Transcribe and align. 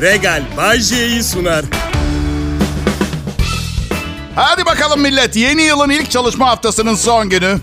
Regal 0.00 0.42
Bajje'yi 0.56 1.22
sunar. 1.22 1.64
Hadi 4.34 4.66
bakalım 4.66 5.00
millet. 5.00 5.36
Yeni 5.36 5.62
yılın 5.62 5.90
ilk 5.90 6.10
çalışma 6.10 6.48
haftasının 6.48 6.94
son 6.94 7.28
günü. 7.28 7.58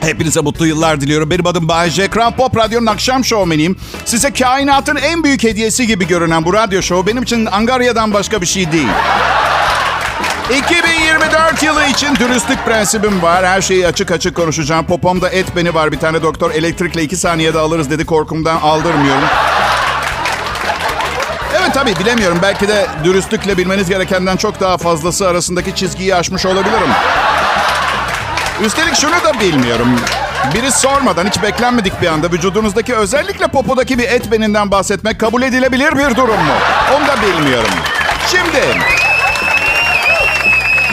Hepinize 0.00 0.40
mutlu 0.40 0.66
yıllar 0.66 1.00
diliyorum. 1.00 1.30
Benim 1.30 1.46
adım 1.46 1.68
Bayece. 1.68 2.08
Kral 2.08 2.30
Pop 2.32 2.56
Radyo'nun 2.56 2.86
akşam 2.86 3.24
şovmeniyim. 3.24 3.76
Size 4.04 4.32
kainatın 4.32 4.96
en 4.96 5.24
büyük 5.24 5.42
hediyesi 5.44 5.86
gibi 5.86 6.06
görünen 6.06 6.44
bu 6.44 6.52
radyo 6.54 6.82
şovu 6.82 7.06
benim 7.06 7.22
için 7.22 7.46
Angarya'dan 7.46 8.14
başka 8.14 8.40
bir 8.40 8.46
şey 8.46 8.72
değil. 8.72 8.88
2024 10.58 11.62
yılı 11.62 11.84
için 11.84 12.16
dürüstlük 12.16 12.64
prensibim 12.64 13.22
var. 13.22 13.46
Her 13.46 13.60
şeyi 13.60 13.86
açık 13.86 14.10
açık 14.10 14.36
konuşacağım. 14.36 14.86
Popomda 14.86 15.28
et 15.28 15.46
beni 15.56 15.74
var. 15.74 15.92
Bir 15.92 15.98
tane 15.98 16.22
doktor 16.22 16.50
elektrikle 16.50 17.02
iki 17.02 17.16
saniyede 17.16 17.58
alırız 17.58 17.90
dedi. 17.90 18.06
Korkumdan 18.06 18.56
aldırmıyorum. 18.56 19.28
Evet 21.54 21.74
tabii 21.74 21.96
bilemiyorum. 21.96 22.38
Belki 22.42 22.68
de 22.68 22.86
dürüstlükle 23.04 23.58
bilmeniz 23.58 23.88
gerekenden 23.88 24.36
çok 24.36 24.60
daha 24.60 24.78
fazlası 24.78 25.28
arasındaki 25.28 25.74
çizgiyi 25.74 26.14
aşmış 26.14 26.46
olabilirim. 26.46 26.90
Üstelik 28.64 28.94
şunu 28.94 29.24
da 29.24 29.40
bilmiyorum. 29.40 29.88
Biri 30.54 30.72
sormadan 30.72 31.26
hiç 31.26 31.42
beklenmedik 31.42 32.02
bir 32.02 32.06
anda 32.06 32.32
vücudunuzdaki 32.32 32.94
özellikle 32.94 33.46
popodaki 33.46 33.98
bir 33.98 34.08
et 34.08 34.30
beninden 34.30 34.70
bahsetmek 34.70 35.20
kabul 35.20 35.42
edilebilir 35.42 35.92
bir 35.98 36.16
durum 36.16 36.40
mu? 36.44 36.54
Onu 36.96 37.06
da 37.06 37.14
bilmiyorum. 37.22 37.70
Şimdi 38.26 38.60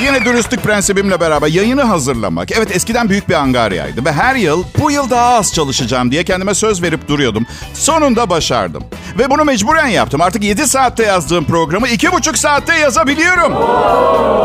Yine 0.03 0.25
dürüstlük 0.25 0.63
prensibimle 0.63 1.19
beraber 1.19 1.47
yayını 1.47 1.83
hazırlamak. 1.83 2.51
Evet 2.51 2.75
eskiden 2.75 3.09
büyük 3.09 3.29
bir 3.29 3.33
angaryaydı 3.33 4.05
ve 4.05 4.11
her 4.11 4.35
yıl 4.35 4.63
bu 4.79 4.91
yıl 4.91 5.09
daha 5.09 5.33
az 5.35 5.53
çalışacağım 5.53 6.11
diye 6.11 6.23
kendime 6.23 6.53
söz 6.53 6.81
verip 6.81 7.07
duruyordum. 7.07 7.45
Sonunda 7.73 8.29
başardım. 8.29 8.83
Ve 9.19 9.29
bunu 9.29 9.43
mecburen 9.45 9.87
yaptım. 9.87 10.21
Artık 10.21 10.43
7 10.43 10.67
saatte 10.67 11.03
yazdığım 11.03 11.45
programı 11.45 11.87
2,5 11.87 12.37
saatte 12.37 12.75
yazabiliyorum. 12.75 13.53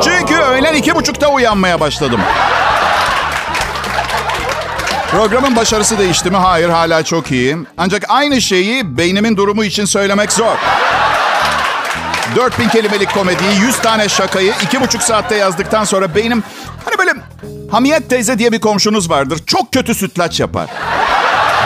Çünkü 0.05 0.35
öğlen 0.35 0.75
2,5'ta 0.75 1.29
uyanmaya 1.29 1.81
başladım. 1.81 2.21
Programın 5.11 5.57
başarısı 5.57 5.99
değişti 5.99 6.31
mi? 6.31 6.37
Hayır, 6.37 6.69
hala 6.69 7.03
çok 7.03 7.31
iyi. 7.31 7.57
Ancak 7.79 8.05
aynı 8.09 8.41
şeyi 8.41 8.99
beynimin 8.99 9.37
durumu 9.37 9.65
için 9.65 9.85
söylemek 9.85 10.33
zor. 10.33 10.57
4000 12.37 12.69
kelimelik 12.69 13.15
komediyi, 13.15 13.61
100 13.61 13.79
tane 13.79 14.09
şakayı 14.09 14.53
2,5 14.53 15.01
saatte 15.01 15.37
yazdıktan 15.37 15.85
sonra 15.85 16.15
beynim... 16.15 16.43
Hani 16.85 16.99
böyle 16.99 17.13
Hamiyet 17.71 18.11
teyze 18.11 18.39
diye 18.39 18.53
bir 18.53 18.61
komşunuz 18.61 19.11
vardır. 19.11 19.41
Çok 19.47 19.73
kötü 19.73 19.95
sütlaç 19.95 20.41
yapar. 20.41 20.67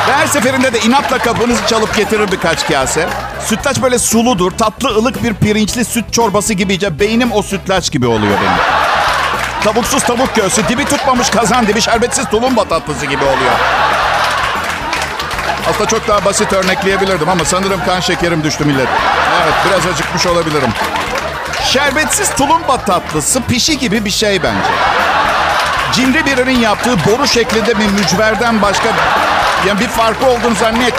Ve 0.09 0.13
her 0.13 0.27
seferinde 0.27 0.73
de 0.73 0.81
inatla 0.81 1.19
kapınızı 1.19 1.67
çalıp 1.67 1.97
getirir 1.97 2.33
birkaç 2.33 2.69
kase. 2.69 3.09
Sütlaç 3.47 3.83
böyle 3.83 3.99
suludur, 3.99 4.51
tatlı 4.51 4.89
ılık 4.89 5.23
bir 5.23 5.35
pirinçli 5.35 5.85
süt 5.85 6.13
çorbası 6.13 6.55
gibice 6.55 7.01
beynim 7.01 7.33
o 7.33 7.43
sütlaç 7.43 7.93
gibi 7.93 8.07
oluyor 8.07 8.39
benim. 8.41 8.83
Tavuksuz 9.65 10.03
tavuk 10.03 10.35
göğsü, 10.35 10.69
dibi 10.69 10.85
tutmamış 10.85 11.31
kazan 11.31 11.67
dibi, 11.67 11.81
şerbetsiz 11.81 12.29
tulumba 12.31 12.65
tatlısı 12.65 13.07
gibi 13.07 13.25
oluyor. 13.25 13.53
Aslında 15.71 15.89
çok 15.89 16.09
daha 16.09 16.25
basit 16.25 16.53
örnekleyebilirdim 16.53 17.29
ama 17.29 17.45
sanırım 17.45 17.81
kan 17.85 18.01
şekerim 18.01 18.45
düştü 18.45 18.65
millet. 18.65 18.89
Evet 19.43 19.55
biraz 19.67 19.87
acıkmış 19.87 20.27
olabilirim. 20.27 20.71
Şerbetsiz 21.65 22.31
tulumba 22.31 22.77
tatlısı 22.77 23.43
pişi 23.43 23.79
gibi 23.79 24.05
bir 24.05 24.11
şey 24.11 24.43
bence. 24.43 24.71
Cimri 25.93 26.27
birinin 26.27 26.59
yaptığı 26.59 26.97
boru 27.07 27.27
şeklinde 27.27 27.79
bir 27.79 27.87
mücverden 27.87 28.63
başka 28.63 28.89
yani 29.69 29.81
bir 29.81 29.89
farkı 29.89 30.27
olduğunu 30.27 30.55
zannet. 30.55 30.95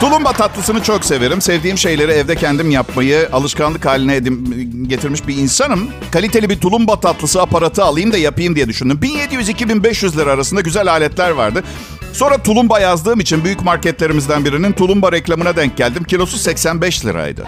Tulumba 0.00 0.32
tatlısını 0.32 0.82
çok 0.82 1.04
severim. 1.04 1.40
Sevdiğim 1.40 1.78
şeyleri 1.78 2.12
evde 2.12 2.36
kendim 2.36 2.70
yapmayı 2.70 3.28
alışkanlık 3.32 3.86
haline 3.86 4.16
edim, 4.16 4.44
getirmiş 4.88 5.28
bir 5.28 5.36
insanım. 5.36 5.90
Kaliteli 6.10 6.50
bir 6.50 6.60
tulumba 6.60 7.00
tatlısı 7.00 7.42
aparatı 7.42 7.84
alayım 7.84 8.12
da 8.12 8.18
yapayım 8.18 8.56
diye 8.56 8.68
düşündüm. 8.68 9.00
1700-2500 9.02 10.16
lira 10.16 10.32
arasında 10.32 10.60
güzel 10.60 10.90
aletler 10.90 11.30
vardı. 11.30 11.64
Sonra 12.12 12.42
tulumba 12.42 12.80
yazdığım 12.80 13.20
için 13.20 13.44
büyük 13.44 13.64
marketlerimizden 13.64 14.44
birinin 14.44 14.72
tulumba 14.72 15.12
reklamına 15.12 15.56
denk 15.56 15.76
geldim. 15.76 16.04
Kilosu 16.04 16.38
85 16.38 17.04
liraydı. 17.04 17.44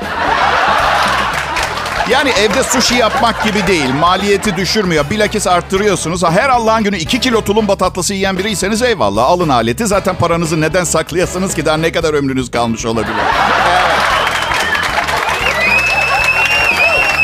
Yani 2.10 2.30
evde 2.30 2.62
sushi 2.62 2.94
yapmak 2.94 3.44
gibi 3.44 3.66
değil. 3.66 3.90
Maliyeti 4.00 4.56
düşürmüyor. 4.56 5.10
Bilakis 5.10 5.46
arttırıyorsunuz. 5.46 6.22
Her 6.24 6.48
Allah'ın 6.48 6.84
günü 6.84 6.96
2 6.96 7.20
kilo 7.20 7.44
tulumba 7.44 7.76
tatlısı 7.76 8.14
yiyen 8.14 8.38
biriyseniz 8.38 8.82
eyvallah. 8.82 9.24
Alın 9.24 9.48
aleti. 9.48 9.86
Zaten 9.86 10.16
paranızı 10.16 10.60
neden 10.60 10.84
saklayasınız 10.84 11.54
ki 11.54 11.66
daha 11.66 11.76
ne 11.76 11.92
kadar 11.92 12.14
ömrünüz 12.14 12.50
kalmış 12.50 12.86
olabilir. 12.86 13.14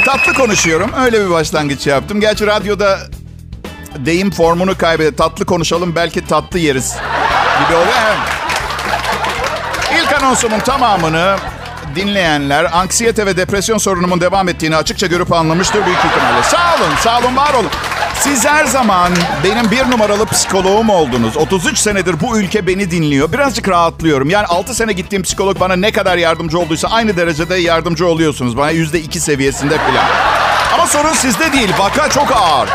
Tatlı 0.07 0.35
konuşuyorum. 0.35 0.91
Öyle 1.05 1.25
bir 1.25 1.31
başlangıç 1.31 1.87
yaptım. 1.87 2.21
Gerçi 2.21 2.47
radyoda 2.47 2.99
deyim 3.99 4.31
formunu 4.31 4.79
kaybetti. 4.79 5.17
Tatlı 5.17 5.45
konuşalım 5.45 5.95
belki 5.95 6.27
tatlı 6.27 6.59
yeriz 6.59 6.97
gibi 7.65 7.77
oluyor. 7.77 8.17
İlk 10.03 10.22
anonsumun 10.22 10.59
tamamını 10.59 11.37
dinleyenler 11.97 12.65
anksiyete 12.78 13.27
ve 13.27 13.37
depresyon 13.37 13.78
sorunumun 13.78 14.21
devam 14.21 14.49
ettiğini 14.49 14.77
açıkça 14.77 15.06
görüp 15.06 15.33
anlamıştır 15.33 15.87
büyük 15.87 15.99
ihtimalle. 15.99 16.43
Sağ 16.43 16.77
olun, 16.77 16.94
sağ 17.00 17.19
olun, 17.19 17.37
var 17.37 17.55
olun. 17.55 17.71
Siz 18.21 18.47
her 18.47 18.65
zaman 18.65 19.12
benim 19.44 19.71
bir 19.71 19.91
numaralı 19.91 20.27
psikoloğum 20.27 20.91
oldunuz. 20.91 21.37
33 21.37 21.78
senedir 21.78 22.21
bu 22.21 22.39
ülke 22.39 22.67
beni 22.67 22.91
dinliyor. 22.91 23.33
Birazcık 23.33 23.69
rahatlıyorum. 23.69 24.31
Yani 24.31 24.47
6 24.47 24.75
sene 24.75 24.93
gittiğim 24.93 25.23
psikolog 25.23 25.61
bana 25.61 25.77
ne 25.77 25.93
kadar 25.93 26.17
yardımcı 26.17 26.59
olduysa 26.59 26.88
aynı 26.88 27.17
derecede 27.17 27.56
yardımcı 27.56 28.06
oluyorsunuz. 28.06 28.56
Bana 28.56 28.73
%2 28.73 29.21
seviyesinde 29.21 29.78
falan. 29.78 30.05
Ama 30.75 30.87
sorun 30.87 31.12
sizde 31.12 31.53
değil. 31.53 31.73
Vaka 31.78 32.09
çok 32.11 32.33
ağır. 32.33 32.69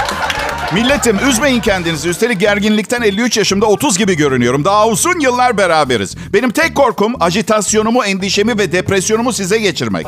Milletim 0.73 1.19
üzmeyin 1.29 1.59
kendinizi. 1.59 2.09
Üstelik 2.09 2.39
gerginlikten 2.39 3.01
53 3.01 3.37
yaşımda 3.37 3.65
30 3.65 3.97
gibi 3.97 4.17
görünüyorum. 4.17 4.65
Daha 4.65 4.87
uzun 4.87 5.19
yıllar 5.19 5.57
beraberiz. 5.57 6.15
Benim 6.33 6.51
tek 6.51 6.75
korkum 6.75 7.13
ajitasyonumu, 7.19 8.03
endişemi 8.05 8.57
ve 8.57 8.71
depresyonumu 8.71 9.33
size 9.33 9.57
geçirmek. 9.57 10.07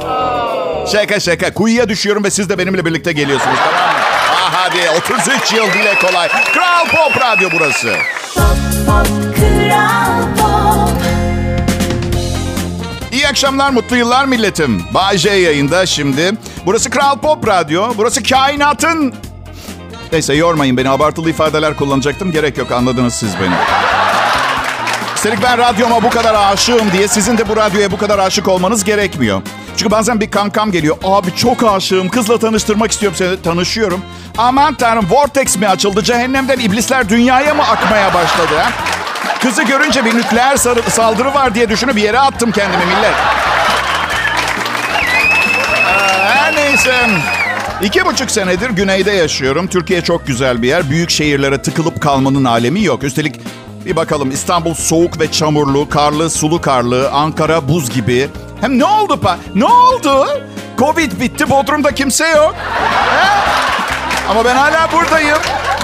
Şaka 0.92 1.20
şaka. 1.20 1.54
Kuyuya 1.54 1.90
düşüyorum 1.90 2.24
ve 2.24 2.30
siz 2.30 2.50
de 2.50 2.58
benimle 2.58 2.86
birlikte 2.86 3.12
geliyorsunuz 3.12 3.58
tamam 3.64 3.96
mı? 3.96 4.00
Ah 4.32 4.54
hadi 4.54 4.78
33 4.98 5.54
yıl 5.54 5.74
dile 5.74 5.96
kolay. 6.02 6.28
Kral 6.28 6.86
Pop 6.88 7.22
Radyo 7.22 7.50
burası. 7.54 7.96
Pop, 8.36 8.44
pop, 8.88 9.08
Kral 9.36 10.36
Pop. 10.38 10.90
İyi 13.12 13.28
akşamlar, 13.28 13.70
mutlu 13.70 13.96
yıllar 13.96 14.26
milletim. 14.26 14.84
Bay 14.94 15.18
J 15.18 15.30
yayında 15.30 15.86
şimdi. 15.86 16.32
Burası 16.66 16.90
Kral 16.90 17.18
Pop 17.20 17.48
Radyo. 17.48 17.94
Burası 17.98 18.24
kainatın 18.24 19.14
Neyse 20.14 20.34
yormayın 20.34 20.78
beni. 20.78 20.90
Abartılı 20.90 21.30
ifadeler 21.30 21.76
kullanacaktım. 21.76 22.32
Gerek 22.32 22.58
yok 22.58 22.72
anladınız 22.72 23.14
siz 23.14 23.30
beni. 23.40 23.54
Üstelik 25.16 25.44
ben 25.44 25.58
radyoma 25.58 26.04
bu 26.04 26.10
kadar 26.10 26.54
aşığım 26.54 26.92
diye 26.92 27.08
sizin 27.08 27.38
de 27.38 27.50
bu 27.50 27.58
radyoya 27.58 27.92
bu 27.92 27.98
kadar 27.98 28.20
aşık 28.20 28.48
olmanız 28.48 28.84
gerekmiyor. 28.84 29.42
Çünkü 29.78 29.92
bazen 29.92 30.20
bir 30.22 30.32
kankam 30.32 30.72
geliyor. 30.72 30.98
Abi 31.04 31.36
çok 31.36 31.64
aşığım. 31.64 32.10
Kızla 32.10 32.38
tanıştırmak 32.40 32.92
istiyorum 32.92 33.16
seni. 33.18 33.42
Tanışıyorum. 33.42 34.02
Aman 34.38 34.74
tanrım 34.74 35.08
Vortex 35.10 35.58
mi 35.58 35.68
açıldı? 35.68 36.04
Cehennemden 36.04 36.60
iblisler 36.60 37.10
dünyaya 37.10 37.54
mı 37.54 37.64
akmaya 37.64 38.14
başladı? 38.14 38.58
Ha? 38.58 38.72
Kızı 39.42 39.64
görünce 39.64 40.06
bir 40.06 40.16
nükleer 40.16 40.58
saldırı 40.90 41.34
var 41.34 41.56
diye 41.56 41.70
düşünüp 41.70 41.96
bir 41.96 42.02
yere 42.02 42.20
attım 42.20 42.52
kendimi 42.52 42.86
millet. 42.86 43.14
Ee, 45.88 46.28
Her 46.28 46.56
neyse. 46.56 47.08
İki 47.84 48.06
buçuk 48.06 48.32
senedir 48.32 48.70
güneyde 48.70 49.12
yaşıyorum. 49.12 49.68
Türkiye 49.68 50.02
çok 50.02 50.28
güzel 50.28 50.62
bir 50.62 50.68
yer. 50.68 50.90
Büyük 50.90 51.10
şehirlere 51.10 51.62
tıkılıp 51.62 52.02
kalmanın 52.02 52.46
alemi 52.46 52.84
yok. 52.84 53.04
Üstelik 53.04 53.40
bir 53.86 53.96
bakalım 53.96 54.32
İstanbul 54.32 54.74
soğuk 54.74 55.20
ve 55.20 55.32
çamurlu, 55.32 55.90
karlı, 55.90 56.30
sulu 56.30 56.62
karlı, 56.62 57.12
Ankara 57.12 57.68
buz 57.68 57.90
gibi. 57.90 58.30
Hem 58.62 58.80
ne 58.80 58.86
oldu 58.86 59.20
pa? 59.20 59.38
Ne 59.56 59.66
oldu? 59.66 60.28
Covid 60.78 61.12
bitti, 61.22 61.50
Bodrum'da 61.50 61.92
kimse 61.92 62.28
yok. 62.28 62.56
Ama 64.30 64.46
ben 64.46 64.56
hala 64.56 64.92
buradayım. 64.92 65.38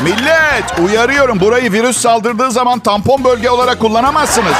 Millet 0.04 0.80
uyarıyorum 0.86 1.40
burayı 1.40 1.72
virüs 1.72 1.98
saldırdığı 1.98 2.52
zaman 2.52 2.80
tampon 2.80 3.24
bölge 3.24 3.50
olarak 3.50 3.80
kullanamazsınız. 3.80 4.56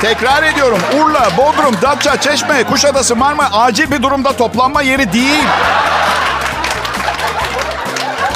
Tekrar 0.00 0.42
ediyorum. 0.42 0.78
Urla, 1.00 1.28
Bodrum, 1.36 1.76
Datça, 1.82 2.20
Çeşme, 2.20 2.64
Kuşadası, 2.64 3.16
Marmara 3.16 3.52
acil 3.52 3.90
bir 3.90 4.02
durumda 4.02 4.32
toplanma 4.32 4.82
yeri 4.82 5.12
değil. 5.12 5.44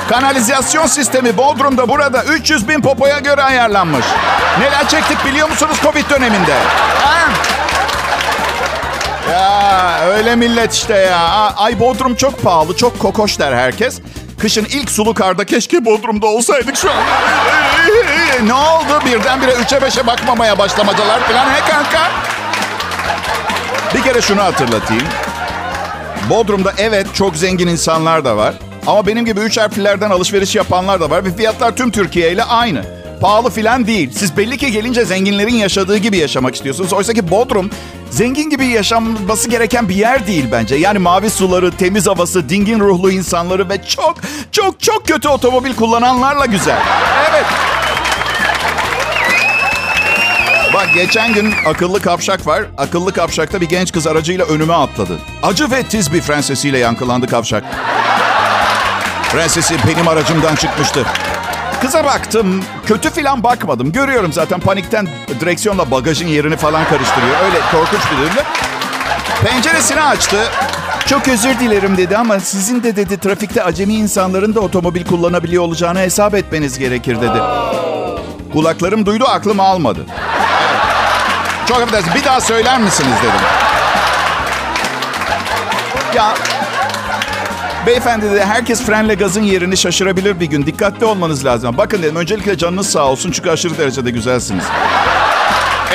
Kanalizasyon 0.08 0.86
sistemi 0.86 1.36
Bodrum'da 1.36 1.88
burada 1.88 2.24
300 2.24 2.68
bin 2.68 2.80
popoya 2.80 3.18
göre 3.18 3.42
ayarlanmış. 3.42 4.06
Neler 4.60 4.88
çektik 4.88 5.24
biliyor 5.24 5.48
musunuz 5.48 5.76
Covid 5.82 6.10
döneminde? 6.10 6.54
Ha? 7.04 7.18
Ya 9.32 10.00
öyle 10.06 10.36
millet 10.36 10.72
işte 10.74 10.94
ya. 10.94 11.54
Ay 11.56 11.80
Bodrum 11.80 12.14
çok 12.14 12.42
pahalı, 12.42 12.76
çok 12.76 12.98
kokoş 12.98 13.38
der 13.38 13.52
herkes. 13.52 14.00
Kışın 14.40 14.64
ilk 14.64 14.90
sulu 14.90 15.14
karda 15.14 15.44
keşke 15.44 15.84
Bodrum'da 15.84 16.26
olsaydık 16.26 16.76
şu 16.76 16.90
an. 16.90 16.96
ne 18.44 18.54
oldu? 18.54 19.04
Birdenbire 19.06 19.52
üçe 19.52 19.82
beşe 19.82 20.06
bakmamaya 20.06 20.58
başlamacalar 20.58 21.20
falan. 21.20 21.46
He 21.50 21.70
kanka? 21.70 22.10
kere 24.04 24.22
şunu 24.22 24.42
hatırlatayım. 24.42 25.06
Bodrum'da 26.30 26.72
evet 26.78 27.06
çok 27.14 27.36
zengin 27.36 27.68
insanlar 27.68 28.24
da 28.24 28.36
var. 28.36 28.54
Ama 28.86 29.06
benim 29.06 29.24
gibi 29.24 29.40
üç 29.40 29.58
harflilerden 29.58 30.10
alışveriş 30.10 30.56
yapanlar 30.56 31.00
da 31.00 31.10
var. 31.10 31.24
Ve 31.24 31.36
fiyatlar 31.36 31.76
tüm 31.76 31.90
Türkiye 31.90 32.32
ile 32.32 32.44
aynı. 32.44 32.99
Pahalı 33.20 33.50
filan 33.50 33.86
değil. 33.86 34.10
Siz 34.14 34.36
belli 34.36 34.58
ki 34.58 34.72
gelince 34.72 35.04
zenginlerin 35.04 35.54
yaşadığı 35.54 35.96
gibi 35.96 36.16
yaşamak 36.16 36.54
istiyorsunuz. 36.54 36.92
Oysa 36.92 37.12
ki 37.12 37.30
Bodrum 37.30 37.70
zengin 38.10 38.50
gibi 38.50 38.66
yaşanması 38.66 39.50
gereken 39.50 39.88
bir 39.88 39.94
yer 39.94 40.26
değil 40.26 40.44
bence. 40.52 40.76
Yani 40.76 40.98
mavi 40.98 41.30
suları, 41.30 41.76
temiz 41.76 42.06
havası, 42.06 42.48
dingin 42.48 42.80
ruhlu 42.80 43.10
insanları 43.10 43.68
ve 43.68 43.82
çok 43.86 44.16
çok 44.52 44.80
çok 44.80 45.06
kötü 45.06 45.28
otomobil 45.28 45.74
kullananlarla 45.74 46.46
güzel. 46.46 46.78
Evet. 47.30 47.44
Bak 50.74 50.88
geçen 50.94 51.34
gün 51.34 51.54
akıllı 51.66 52.00
kavşak 52.00 52.46
var. 52.46 52.62
Akıllı 52.78 53.12
kavşakta 53.12 53.60
bir 53.60 53.68
genç 53.68 53.92
kız 53.92 54.06
aracıyla 54.06 54.44
önüme 54.44 54.74
atladı. 54.74 55.18
Acı 55.42 55.70
ve 55.70 55.82
tiz 55.82 56.12
bir 56.12 56.20
frensesiyle 56.20 56.78
yankılandı 56.78 57.26
kavşak. 57.26 57.64
Prensesi 59.32 59.74
benim 59.88 60.08
aracımdan 60.08 60.54
çıkmıştı. 60.56 61.06
Kıza 61.80 62.04
baktım. 62.04 62.64
Kötü 62.86 63.10
filan 63.10 63.42
bakmadım. 63.42 63.92
Görüyorum 63.92 64.32
zaten 64.32 64.60
panikten 64.60 65.08
direksiyonla 65.40 65.90
bagajın 65.90 66.26
yerini 66.26 66.56
falan 66.56 66.84
karıştırıyor. 66.84 67.36
Öyle 67.44 67.60
korkunç 67.72 68.00
bir 68.12 68.16
durumda. 68.16 68.42
Penceresini 69.44 70.00
açtı. 70.02 70.36
Çok 71.06 71.28
özür 71.28 71.58
dilerim 71.58 71.96
dedi 71.96 72.16
ama 72.16 72.40
sizin 72.40 72.82
de 72.82 72.96
dedi 72.96 73.18
trafikte 73.18 73.64
acemi 73.64 73.94
insanların 73.94 74.54
da 74.54 74.60
otomobil 74.60 75.06
kullanabiliyor 75.06 75.62
olacağını 75.62 75.98
hesap 75.98 76.34
etmeniz 76.34 76.78
gerekir 76.78 77.20
dedi. 77.20 77.42
Kulaklarım 78.52 79.06
duydu 79.06 79.24
aklım 79.24 79.60
almadı. 79.60 80.06
Çok 81.68 81.82
affedersiniz 81.82 82.14
bir 82.14 82.24
daha 82.24 82.40
söyler 82.40 82.78
misiniz 82.80 83.16
dedim. 83.22 83.46
Ya 86.14 86.34
Beyefendi 87.90 88.30
de 88.30 88.46
herkes 88.46 88.82
frenle 88.82 89.14
gazın 89.14 89.42
yerini 89.42 89.76
şaşırabilir 89.76 90.40
bir 90.40 90.46
gün. 90.46 90.66
Dikkatli 90.66 91.06
olmanız 91.06 91.44
lazım. 91.44 91.78
Bakın 91.78 92.02
dedim 92.02 92.16
öncelikle 92.16 92.58
canınız 92.58 92.90
sağ 92.90 93.06
olsun 93.06 93.30
çünkü 93.30 93.50
aşırı 93.50 93.78
derecede 93.78 94.10
güzelsiniz. 94.10 94.64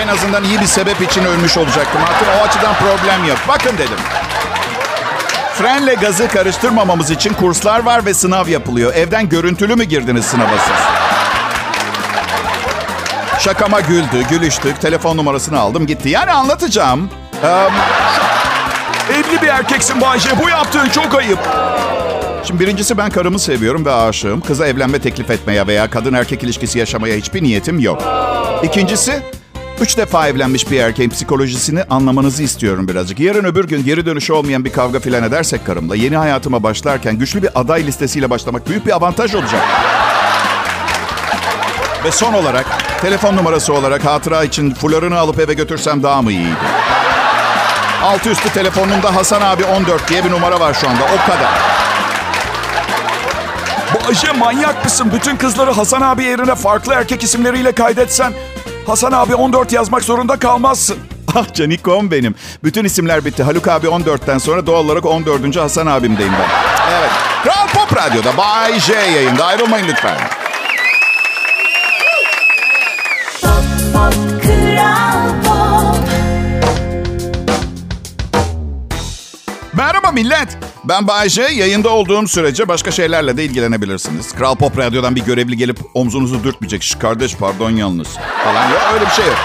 En 0.02 0.08
azından 0.08 0.44
iyi 0.44 0.62
bir 0.62 0.66
sebep 0.66 1.02
için 1.02 1.26
ölmüş 1.26 1.58
olacaktım. 1.58 2.02
Artık 2.10 2.28
o 2.28 2.48
açıdan 2.48 2.74
problem 2.74 3.26
yok. 3.28 3.38
Bakın 3.48 3.78
dedim. 3.78 3.98
Frenle 5.54 5.94
gazı 5.94 6.28
karıştırmamamız 6.28 7.12
için 7.12 7.34
kurslar 7.34 7.80
var 7.80 8.06
ve 8.06 8.14
sınav 8.14 8.48
yapılıyor. 8.48 8.94
Evden 8.94 9.30
görüntülü 9.30 9.76
mü 9.76 9.84
girdiniz 9.84 10.26
sınava 10.26 10.58
siz? 10.58 10.78
Şakama 13.44 13.80
güldü, 13.80 14.24
gülüştük. 14.30 14.82
Telefon 14.82 15.18
numarasını 15.18 15.60
aldım 15.60 15.88
gitti. 15.88 16.10
Yani 16.10 16.32
anlatacağım. 16.32 17.10
Ee, 17.44 17.68
Evli 19.10 19.42
bir 19.42 19.48
erkeksin 19.48 20.02
Bayce. 20.02 20.30
Bu 20.44 20.50
yaptığın 20.50 20.90
çok 20.90 21.16
ayıp. 21.16 21.40
Şimdi 22.44 22.60
birincisi 22.60 22.98
ben 22.98 23.10
karımı 23.10 23.40
seviyorum 23.40 23.86
ve 23.86 23.94
aşığım. 23.94 24.42
Kıza 24.42 24.68
evlenme 24.68 25.00
teklif 25.00 25.30
etmeye 25.32 25.68
veya 25.68 25.90
kadın 25.90 26.14
erkek 26.14 26.44
ilişkisi 26.44 26.80
yaşamaya 26.80 27.16
hiçbir 27.16 27.44
niyetim 27.44 27.80
yok. 27.80 28.04
İkincisi, 28.64 29.22
üç 29.82 29.98
defa 29.98 30.28
evlenmiş 30.28 30.72
bir 30.72 30.80
erkeğin 30.80 31.10
psikolojisini 31.10 31.84
anlamanızı 31.84 32.44
istiyorum 32.44 32.88
birazcık. 32.88 33.20
Yarın 33.20 33.44
öbür 33.44 33.68
gün 33.68 33.86
geri 33.86 34.06
dönüşü 34.06 34.34
olmayan 34.34 34.66
bir 34.66 34.74
kavga 34.74 35.00
filan 35.00 35.24
edersek 35.24 35.66
karımla 35.66 35.96
yeni 35.96 36.18
hayatıma 36.18 36.64
başlarken 36.64 37.20
güçlü 37.20 37.44
bir 37.44 37.50
aday 37.56 37.88
listesiyle 37.88 38.30
başlamak 38.30 38.70
büyük 38.70 38.86
bir 38.86 38.92
avantaj 38.96 39.36
olacak. 39.36 39.62
Ve 42.04 42.12
son 42.12 42.34
olarak 42.34 42.66
telefon 43.02 43.36
numarası 43.36 43.74
olarak 43.74 44.06
hatıra 44.06 44.44
için 44.44 44.74
florunu 44.74 45.18
alıp 45.18 45.40
eve 45.40 45.54
götürsem 45.54 46.04
daha 46.04 46.22
mı 46.22 46.32
iyiydi? 46.32 46.85
Altı 48.06 48.30
üstü 48.30 48.50
telefonumda 48.50 49.16
Hasan 49.16 49.42
abi 49.42 49.64
14 49.66 50.10
diye 50.10 50.26
bir 50.26 50.32
numara 50.32 50.60
var 50.60 50.74
şu 50.74 50.90
anda. 50.90 51.04
O 51.04 51.28
kadar. 51.32 51.52
Bayce 54.08 54.32
manyak 54.32 54.84
mısın? 54.84 55.12
Bütün 55.14 55.38
kızları 55.38 55.72
Hasan 55.72 56.02
abi 56.02 56.24
yerine 56.24 56.56
farklı 56.56 56.94
erkek 56.94 57.24
isimleriyle 57.24 57.72
kaydetsen 57.72 58.34
Hasan 58.88 59.12
abi 59.12 59.36
14 59.36 59.72
yazmak 59.72 60.04
zorunda 60.04 60.40
kalmazsın. 60.40 60.98
Ah 61.38 61.54
canikom 61.54 62.12
benim. 62.12 62.36
Bütün 62.64 62.84
isimler 62.84 63.26
bitti. 63.26 63.44
Haluk 63.44 63.68
abi 63.68 63.88
14'ten 63.88 64.38
sonra 64.38 64.68
doğal 64.68 64.86
olarak 64.86 65.06
14. 65.06 65.56
Hasan 65.56 65.88
abimdeyim 65.88 66.34
ben. 66.34 66.50
Evet. 67.00 67.10
Kral 67.44 67.68
Pop 67.68 67.98
Radyo'da 67.98 68.38
Bay 68.38 68.80
J 68.80 68.94
yayında. 68.94 69.46
Ayrılmayın 69.46 69.88
lütfen. 69.88 70.18
Merhaba 79.78 80.12
millet. 80.12 80.58
Ben 80.84 81.08
Bayce. 81.08 81.42
Yayında 81.42 81.90
olduğum 81.90 82.28
sürece 82.28 82.68
başka 82.68 82.92
şeylerle 82.92 83.38
de 83.38 83.44
ilgilenebilirsiniz. 83.46 84.32
Kral 84.34 84.56
Pop 84.56 84.78
Radyo'dan 84.78 85.16
bir 85.16 85.22
görevli 85.26 85.58
gelip 85.58 85.80
omzunuzu 85.94 86.44
dürtmeyecek. 86.44 86.84
Şş, 86.84 86.96
kardeş 86.96 87.36
pardon 87.36 87.72
yalnız. 87.72 88.08
Falan 88.44 88.70
yok 88.70 88.82
öyle 88.94 89.06
bir 89.06 89.12
şey 89.12 89.26
yok. 89.26 89.36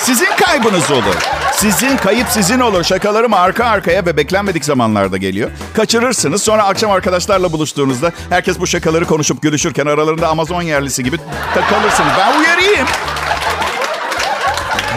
Sizin 0.00 0.28
kaybınız 0.40 0.90
olur. 0.90 1.14
Sizin 1.52 1.96
kayıp 1.96 2.28
sizin 2.28 2.60
olur. 2.60 2.84
Şakalarım 2.84 3.34
arka 3.34 3.64
arkaya 3.64 4.06
ve 4.06 4.16
beklenmedik 4.16 4.64
zamanlarda 4.64 5.16
geliyor. 5.16 5.50
Kaçırırsınız. 5.74 6.42
Sonra 6.42 6.64
akşam 6.64 6.90
arkadaşlarla 6.90 7.52
buluştuğunuzda 7.52 8.12
herkes 8.30 8.60
bu 8.60 8.66
şakaları 8.66 9.04
konuşup 9.04 9.42
gülüşürken 9.42 9.86
aralarında 9.86 10.28
Amazon 10.28 10.62
yerlisi 10.62 11.04
gibi 11.04 11.16
takılırsınız. 11.54 12.12
Ben 12.18 12.40
uyarayım. 12.40 12.86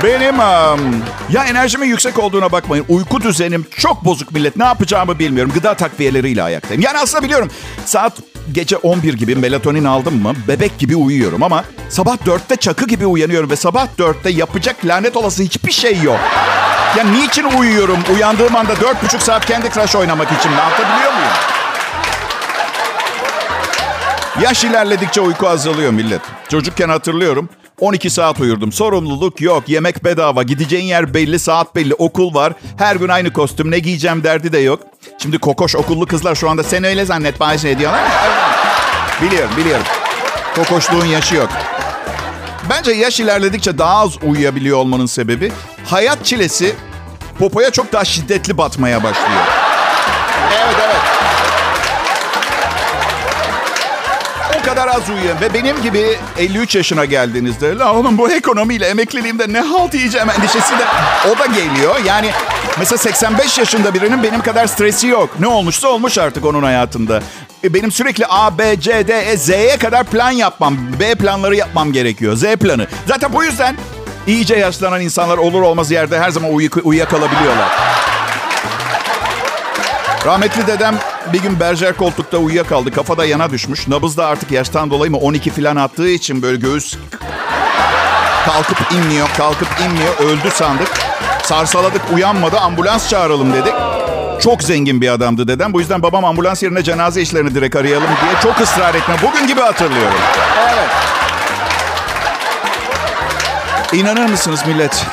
Benim 0.04 0.40
um, 0.40 1.04
ya 1.30 1.46
enerjimin 1.46 1.88
yüksek 1.88 2.20
olduğuna 2.20 2.52
bakmayın. 2.52 2.86
Uyku 2.90 3.22
düzenim 3.22 3.66
çok 3.78 4.06
bozuk 4.06 4.32
millet. 4.32 4.56
Ne 4.56 4.64
yapacağımı 4.64 5.20
bilmiyorum. 5.20 5.52
Gıda 5.56 5.74
takviyeleriyle 5.74 6.44
ayaktayım. 6.44 6.82
Yani 6.82 6.98
aslında 6.98 7.24
biliyorum. 7.24 7.52
Saat 7.86 8.14
gece 8.52 8.78
11 8.78 9.14
gibi 9.14 9.36
melatonin 9.36 9.84
aldım 9.84 10.22
mı 10.22 10.34
bebek 10.48 10.80
gibi 10.80 10.96
uyuyorum 10.96 11.44
ama 11.44 11.64
sabah 11.90 12.18
4'te 12.18 12.56
çakı 12.56 12.88
gibi 12.88 13.06
uyanıyorum 13.06 13.50
ve 13.50 13.56
sabah 13.56 13.88
4'te 14.00 14.30
yapacak 14.30 14.86
lanet 14.86 15.18
olası 15.18 15.44
hiçbir 15.44 15.72
şey 15.72 16.02
yok. 16.02 16.20
Ya 16.98 17.04
niçin 17.04 17.44
uyuyorum? 17.44 17.98
Uyandığım 18.16 18.56
anda 18.56 18.74
4,5 18.74 19.20
saat 19.20 19.48
Candy 19.48 19.70
Crush 19.70 19.96
oynamak 19.96 20.32
için 20.40 20.52
mi? 20.52 20.62
Anlatabiliyor 20.62 21.14
muyum? 21.14 21.32
Yaş 24.42 24.64
ilerledikçe 24.64 25.22
uyku 25.22 25.48
azalıyor 25.50 25.92
millet. 25.92 26.22
Çocukken 26.50 26.90
hatırlıyorum. 26.90 27.50
12 27.82 28.10
saat 28.10 28.40
uyurdum. 28.40 28.72
Sorumluluk 28.72 29.42
yok. 29.42 29.70
Yemek 29.70 30.04
bedava. 30.04 30.44
Gideceğin 30.44 30.86
yer 30.86 31.14
belli. 31.14 31.40
Saat 31.40 31.76
belli. 31.76 31.94
Okul 31.94 32.34
var. 32.34 32.54
Her 32.78 32.96
gün 32.96 33.08
aynı 33.10 33.34
kostüm. 33.34 33.72
Ne 33.72 33.80
giyeceğim 33.80 34.24
derdi 34.24 34.54
de 34.54 34.58
yok. 34.60 34.80
Şimdi 35.18 35.38
kokoş 35.38 35.76
okullu 35.76 36.06
kızlar 36.06 36.36
şu 36.36 36.50
anda 36.50 36.64
sen 36.64 36.84
öyle 36.84 37.06
zannet 37.06 37.40
Bayce 37.40 37.70
ediyorlar. 37.70 38.02
biliyorum 39.22 39.50
biliyorum. 39.58 39.86
Kokoşluğun 40.56 41.06
yaşı 41.06 41.36
yok. 41.36 41.50
Bence 42.70 42.92
yaş 42.92 43.20
ilerledikçe 43.20 43.78
daha 43.78 43.98
az 44.00 44.12
uyuyabiliyor 44.24 44.78
olmanın 44.78 45.06
sebebi 45.06 45.52
hayat 45.86 46.26
çilesi 46.26 46.76
popoya 47.40 47.72
çok 47.72 47.94
daha 47.94 48.06
şiddetli 48.06 48.58
batmaya 48.58 49.04
başlıyor. 49.04 49.42
O 54.62 54.66
kadar 54.66 54.88
az 54.88 55.10
uyuyorum 55.10 55.42
ve 55.42 55.54
benim 55.54 55.82
gibi 55.82 56.18
53 56.38 56.76
yaşına 56.76 57.06
geldiğinizde 57.06 57.78
la 57.78 57.94
oğlum 57.94 58.18
bu 58.18 58.32
ekonomiyle 58.32 58.86
emekliliğimde 58.88 59.54
ne 59.54 59.60
halt 59.62 59.94
yiyeceğim 59.94 60.30
endişesi 60.30 60.74
de 60.80 60.84
o 61.36 61.40
da 61.40 61.46
geliyor. 61.46 61.96
Yani 62.06 62.32
mesela 62.80 62.98
85 62.98 63.58
yaşında 63.58 63.94
birinin 63.94 64.24
benim 64.24 64.42
kadar 64.42 64.68
stresi 64.68 65.08
yok. 65.08 65.30
Ne 65.40 65.48
olmuşsa 65.48 65.88
olmuş 65.88 66.18
artık 66.18 66.46
onun 66.46 66.64
hayatında. 66.64 67.22
E, 67.64 67.74
Benim 67.74 67.92
sürekli 67.92 68.26
A, 68.30 68.58
B, 68.58 68.80
C, 68.80 69.08
D, 69.08 69.14
E, 69.20 69.38
Z'ye 69.38 69.78
kadar 69.78 70.04
plan 70.04 70.32
yapmam. 70.32 70.78
B 71.00 71.16
planları 71.16 71.56
yapmam 71.56 71.94
gerekiyor. 71.94 72.36
Z 72.36 72.44
planı. 72.56 72.88
Zaten 73.08 73.34
bu 73.34 73.44
yüzden 73.44 73.76
iyice 74.28 74.56
yaşlanan 74.56 75.02
insanlar 75.02 75.38
olur 75.38 75.62
olmaz 75.62 75.92
yerde 75.92 76.20
her 76.20 76.30
zaman 76.30 76.54
uyu- 76.54 76.70
uyuyakalabiliyorlar. 76.84 77.70
Rahmetli 80.26 80.68
dedem 80.68 80.96
bir 81.34 81.42
gün 81.42 81.60
berjer 81.60 81.98
koltukta 81.98 82.38
uyuyakaldı. 82.38 82.92
Kafada 82.92 83.26
yana 83.26 83.52
düşmüş. 83.52 83.88
Nabız 83.88 84.18
da 84.18 84.26
artık 84.26 84.52
yaştan 84.52 84.92
dolayı 84.92 85.12
mı 85.12 85.18
12 85.18 85.50
falan 85.50 85.76
attığı 85.76 86.10
için 86.10 86.42
böyle 86.42 86.58
göğüs 86.58 86.98
kalkıp 88.46 88.92
inmiyor, 88.92 89.28
kalkıp 89.38 89.68
inmiyor. 89.86 90.18
Öldü 90.20 90.52
sandık. 90.54 90.92
Sarsaladık, 91.44 92.02
uyanmadı. 92.14 92.60
Ambulans 92.60 93.10
çağıralım 93.10 93.54
dedik. 93.54 93.74
Çok 94.42 94.64
zengin 94.64 95.02
bir 95.02 95.10
adamdı 95.10 95.48
dedem. 95.48 95.74
Bu 95.74 95.80
yüzden 95.80 96.04
babam 96.04 96.26
ambulans 96.26 96.64
yerine 96.64 96.84
cenaze 96.84 97.22
işlerini 97.22 97.56
direkt 97.56 97.76
arayalım 97.76 98.08
diye 98.22 98.42
çok 98.44 98.62
ısrar 98.62 98.96
etme. 98.96 99.16
Bugün 99.24 99.48
gibi 99.48 99.62
hatırlıyorum. 99.62 100.20
Evet. 100.74 100.90
İnanır 103.94 104.30
mısınız 104.30 104.64
millet? 104.68 105.06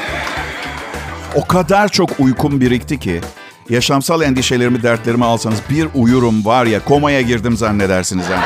O 1.35 1.47
kadar 1.47 1.89
çok 1.89 2.11
uykum 2.19 2.61
birikti 2.61 2.99
ki 2.99 3.21
yaşamsal 3.71 4.23
endişelerimi, 4.23 4.83
dertlerimi 4.83 5.25
alsanız 5.25 5.59
bir 5.71 5.89
uyurum 5.95 6.45
var 6.45 6.67
ya 6.67 6.85
komaya 6.85 7.21
girdim 7.21 7.57
zannedersiniz 7.57 8.27
yani. 8.31 8.45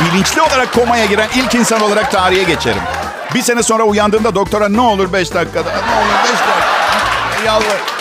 Bilinçli 0.00 0.42
olarak 0.42 0.72
komaya 0.72 1.06
giren 1.06 1.28
ilk 1.36 1.54
insan 1.54 1.80
olarak 1.80 2.12
tarihe 2.12 2.42
geçerim. 2.42 2.82
Bir 3.34 3.42
sene 3.42 3.62
sonra 3.62 3.82
uyandığımda 3.82 4.34
doktora 4.34 4.68
ne 4.68 4.80
olur 4.80 5.12
beş 5.12 5.34
dakikada, 5.34 5.68
ne 5.70 5.94
olur 5.94 6.18
beş 6.24 6.30
dakika. 6.30 6.74
Yalvar. 7.46 7.94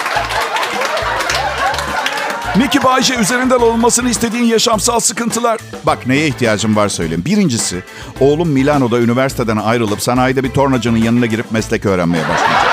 Nicky 2.55 2.83
Bayce 2.83 3.15
üzerinden 3.15 3.59
alınmasını 3.59 4.09
istediğin 4.09 4.43
yaşamsal 4.43 4.99
sıkıntılar. 4.99 5.59
Bak 5.83 6.07
neye 6.07 6.27
ihtiyacım 6.27 6.75
var 6.75 6.89
söyleyeyim. 6.89 7.25
Birincisi, 7.25 7.83
oğlum 8.19 8.49
Milano'da 8.49 8.99
üniversiteden 8.99 9.57
ayrılıp 9.57 10.01
sanayide 10.01 10.43
bir 10.43 10.49
tornacının 10.49 10.97
yanına 10.97 11.25
girip 11.25 11.51
meslek 11.51 11.85
öğrenmeye 11.85 12.23
başlayacak. 12.23 12.65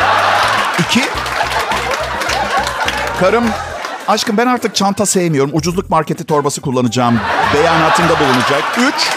İki, 0.78 1.00
karım, 3.20 3.44
aşkım 4.08 4.36
ben 4.36 4.46
artık 4.46 4.74
çanta 4.74 5.06
sevmiyorum. 5.06 5.50
Ucuzluk 5.54 5.90
marketi 5.90 6.24
torbası 6.24 6.60
kullanacağım. 6.60 7.20
Beyanatında 7.54 8.20
bulunacak. 8.20 8.62
Üç, 8.78 9.10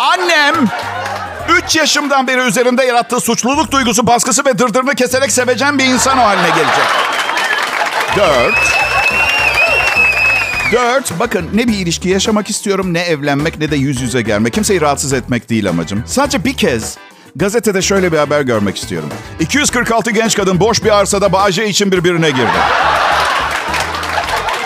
annem 0.00 0.54
3 1.66 1.76
yaşımdan 1.76 2.26
beri 2.26 2.40
üzerinde 2.40 2.84
yarattığı 2.84 3.20
suçluluk 3.20 3.70
duygusu, 3.70 4.06
baskısı 4.06 4.44
ve 4.44 4.58
dırdırını 4.58 4.94
keserek 4.94 5.32
seveceğim 5.32 5.78
bir 5.78 5.84
insan 5.84 6.18
o 6.18 6.22
haline 6.22 6.48
gelecek. 6.48 6.84
Dört. 8.16 8.82
Dört. 10.72 11.20
Bakın 11.20 11.50
ne 11.54 11.68
bir 11.68 11.74
ilişki 11.78 12.08
yaşamak 12.08 12.50
istiyorum, 12.50 12.94
ne 12.94 13.00
evlenmek 13.00 13.58
ne 13.58 13.70
de 13.70 13.76
yüz 13.76 14.00
yüze 14.00 14.22
gelmek. 14.22 14.52
Kimseyi 14.52 14.80
rahatsız 14.80 15.12
etmek 15.12 15.50
değil 15.50 15.68
amacım. 15.68 16.02
Sadece 16.06 16.44
bir 16.44 16.54
kez 16.54 16.96
gazetede 17.36 17.82
şöyle 17.82 18.12
bir 18.12 18.18
haber 18.18 18.40
görmek 18.40 18.76
istiyorum. 18.76 19.08
246 19.40 20.10
genç 20.10 20.36
kadın 20.36 20.60
boş 20.60 20.84
bir 20.84 20.90
arsada 20.98 21.32
Bağcay 21.32 21.70
için 21.70 21.92
birbirine 21.92 22.30
girdi. 22.30 22.58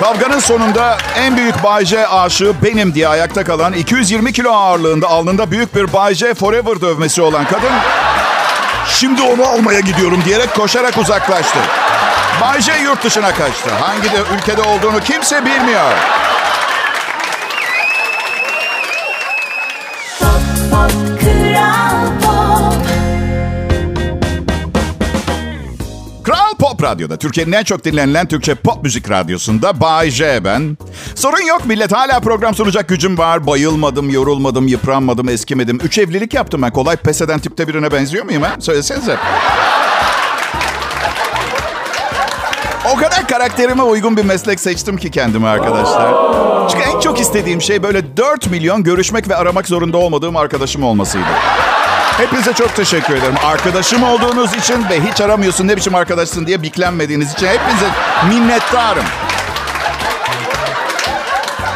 Kavganın 0.01 0.39
sonunda 0.39 0.99
en 1.17 1.37
büyük 1.37 1.63
Bayce 1.63 2.09
aşığı 2.09 2.55
benim 2.65 2.95
diye 2.95 3.09
ayakta 3.09 3.45
kalan 3.45 3.73
220 3.73 4.33
kilo 4.33 4.51
ağırlığında 4.53 5.09
alnında 5.09 5.51
büyük 5.51 5.75
bir 5.75 5.93
Bayce 5.93 6.35
Forever 6.35 6.81
dövmesi 6.81 7.23
olan 7.23 7.45
kadın 7.45 7.73
şimdi 8.89 9.23
onu 9.23 9.47
almaya 9.47 9.81
gidiyorum 9.81 10.23
diyerek 10.25 10.55
koşarak 10.55 10.99
uzaklaştı. 10.99 11.59
Bayce 12.41 12.73
yurt 12.73 13.05
dışına 13.05 13.35
kaçtı. 13.35 13.71
Hangi 13.81 14.13
de 14.13 14.19
ülkede 14.37 14.63
olduğunu 14.63 15.01
kimse 15.01 15.45
bilmiyor. 15.45 15.93
Pop 26.77 26.85
Radyo'da, 26.85 27.17
Türkiye'nin 27.17 27.53
en 27.53 27.65
çok 27.65 27.85
dinlenilen 27.85 28.27
Türkçe 28.27 28.55
pop 28.55 28.83
müzik 28.83 29.11
radyosunda 29.11 29.81
Bay 29.81 30.11
J 30.11 30.45
ben. 30.45 30.79
Sorun 31.15 31.47
yok 31.47 31.67
millet, 31.67 31.93
hala 31.93 32.21
program 32.21 32.55
sunacak 32.55 32.89
gücüm 32.89 33.19
var. 33.19 33.47
Bayılmadım, 33.47 34.11
yorulmadım, 34.11 34.69
yıpranmadım, 34.69 35.29
eskimedim. 35.29 35.79
Üç 35.85 35.99
evlilik 35.99 36.35
yaptım 36.35 36.63
ben. 36.63 36.71
Kolay 36.71 36.97
pes 36.97 37.23
eden 37.23 37.39
tipte 37.39 37.69
birine 37.69 37.93
benziyor 37.93 38.25
muyum 38.25 38.43
ha? 38.43 38.57
Söylesenize. 38.59 39.17
O 42.95 42.97
kadar 42.97 43.29
karakterime 43.29 43.83
uygun 43.83 44.17
bir 44.17 44.25
meslek 44.25 44.61
seçtim 44.61 44.97
ki 44.97 45.11
kendime 45.11 45.49
arkadaşlar. 45.49 46.15
Çünkü 46.71 46.85
en 46.85 47.01
çok 47.01 47.21
istediğim 47.21 47.63
şey 47.63 47.83
böyle 47.83 48.17
4 48.17 48.51
milyon 48.51 48.83
görüşmek 48.83 49.29
ve 49.29 49.37
aramak 49.37 49.69
zorunda 49.69 49.97
olmadığım 49.97 50.37
arkadaşım 50.37 50.83
olmasıydı. 50.83 51.27
Hepinize 52.17 52.53
çok 52.53 52.77
teşekkür 52.77 53.15
ederim. 53.15 53.35
Arkadaşım 53.45 54.03
olduğunuz 54.03 54.55
için 54.55 54.89
ve 54.91 55.01
hiç 55.01 55.21
aramıyorsun 55.21 55.69
ne 55.69 55.77
biçim 55.77 55.95
arkadaşsın 55.95 56.47
diye 56.47 56.63
biklenmediğiniz 56.63 57.33
için 57.33 57.47
hepinize 57.47 57.87
minnettarım. 58.29 59.05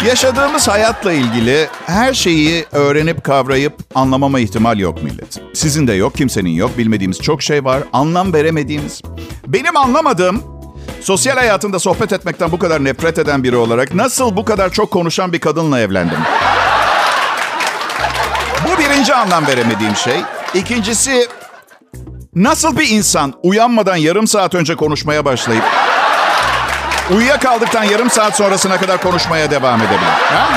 Yaşadığımız 0.06 0.68
hayatla 0.68 1.12
ilgili 1.12 1.68
her 1.87 2.14
şeyi 2.14 2.66
öğrenip 2.73 3.25
kavrayıp 3.25 3.75
anlamama 3.94 4.40
ihtimal 4.40 4.78
yok 4.78 5.02
millet. 5.02 5.40
Sizin 5.54 5.87
de 5.87 5.92
yok, 5.92 6.14
kimsenin 6.14 6.50
yok. 6.50 6.78
Bilmediğimiz 6.78 7.18
çok 7.18 7.42
şey 7.42 7.64
var. 7.64 7.82
Anlam 7.92 8.32
veremediğimiz. 8.32 9.02
Benim 9.47 9.76
anlamadığım 9.76 10.42
sosyal 11.00 11.37
hayatında 11.37 11.78
sohbet 11.78 12.12
etmekten 12.12 12.52
bu 12.52 12.59
kadar 12.59 12.85
nefret 12.85 13.18
eden 13.18 13.42
biri 13.44 13.56
olarak 13.56 13.94
nasıl 13.94 14.37
bu 14.37 14.44
kadar 14.44 14.70
çok 14.70 14.90
konuşan 14.90 15.32
bir 15.32 15.40
kadınla 15.40 15.80
evlendim? 15.80 16.18
Birinci 18.90 19.14
anlam 19.14 19.47
veremediğim 19.47 19.97
şey. 19.97 20.20
İkincisi 20.54 21.28
nasıl 22.35 22.78
bir 22.78 22.88
insan 22.88 23.35
uyanmadan 23.42 23.97
yarım 23.97 24.26
saat 24.26 24.54
önce 24.54 24.76
konuşmaya 24.76 25.25
başlayıp 25.25 25.64
uyuyakaldıktan 27.11 27.85
yarım 27.85 28.11
saat 28.11 28.37
sonrasına 28.37 28.78
kadar 28.78 29.02
konuşmaya 29.02 29.50
devam 29.50 29.80
edebilir? 29.80 30.00
Ha? 30.32 30.49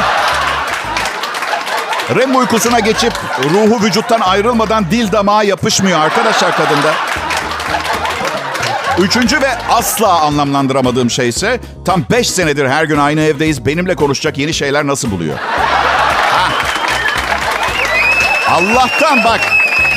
REM 2.16 2.36
uykusuna 2.36 2.80
geçip 2.80 3.14
ruhu 3.44 3.86
vücuttan 3.86 4.20
ayrılmadan 4.20 4.86
dil 4.92 5.12
damağa 5.12 5.44
yapışmıyor 5.44 6.00
arkadaşlar 6.00 6.56
kadında. 6.56 6.94
Üçüncü 9.00 9.42
ve 9.42 9.50
asla 9.70 10.22
anlamlandıramadığım 10.22 11.10
şey 11.10 11.30
ise 11.30 11.60
tam 11.86 12.04
beş 12.12 12.30
senedir 12.30 12.70
her 12.70 12.84
gün 12.84 12.98
aynı 12.98 13.22
evdeyiz. 13.22 13.66
Benimle 13.66 13.96
konuşacak 13.96 14.38
yeni 14.38 14.54
şeyler 14.54 14.88
nasıl 14.88 15.12
buluyor? 15.12 15.40
Allah'tan 18.54 19.24
bak. 19.24 19.42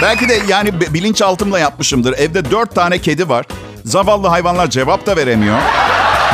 Belki 0.03 0.29
de 0.29 0.39
yani 0.49 0.81
bi- 0.81 0.95
bilinçaltımla 0.95 1.59
yapmışımdır. 1.59 2.13
Evde 2.19 2.51
dört 2.51 2.75
tane 2.75 2.99
kedi 2.99 3.29
var. 3.29 3.47
Zavallı 3.85 4.29
hayvanlar 4.29 4.71
cevap 4.71 5.07
da 5.07 5.17
veremiyor. 5.17 5.59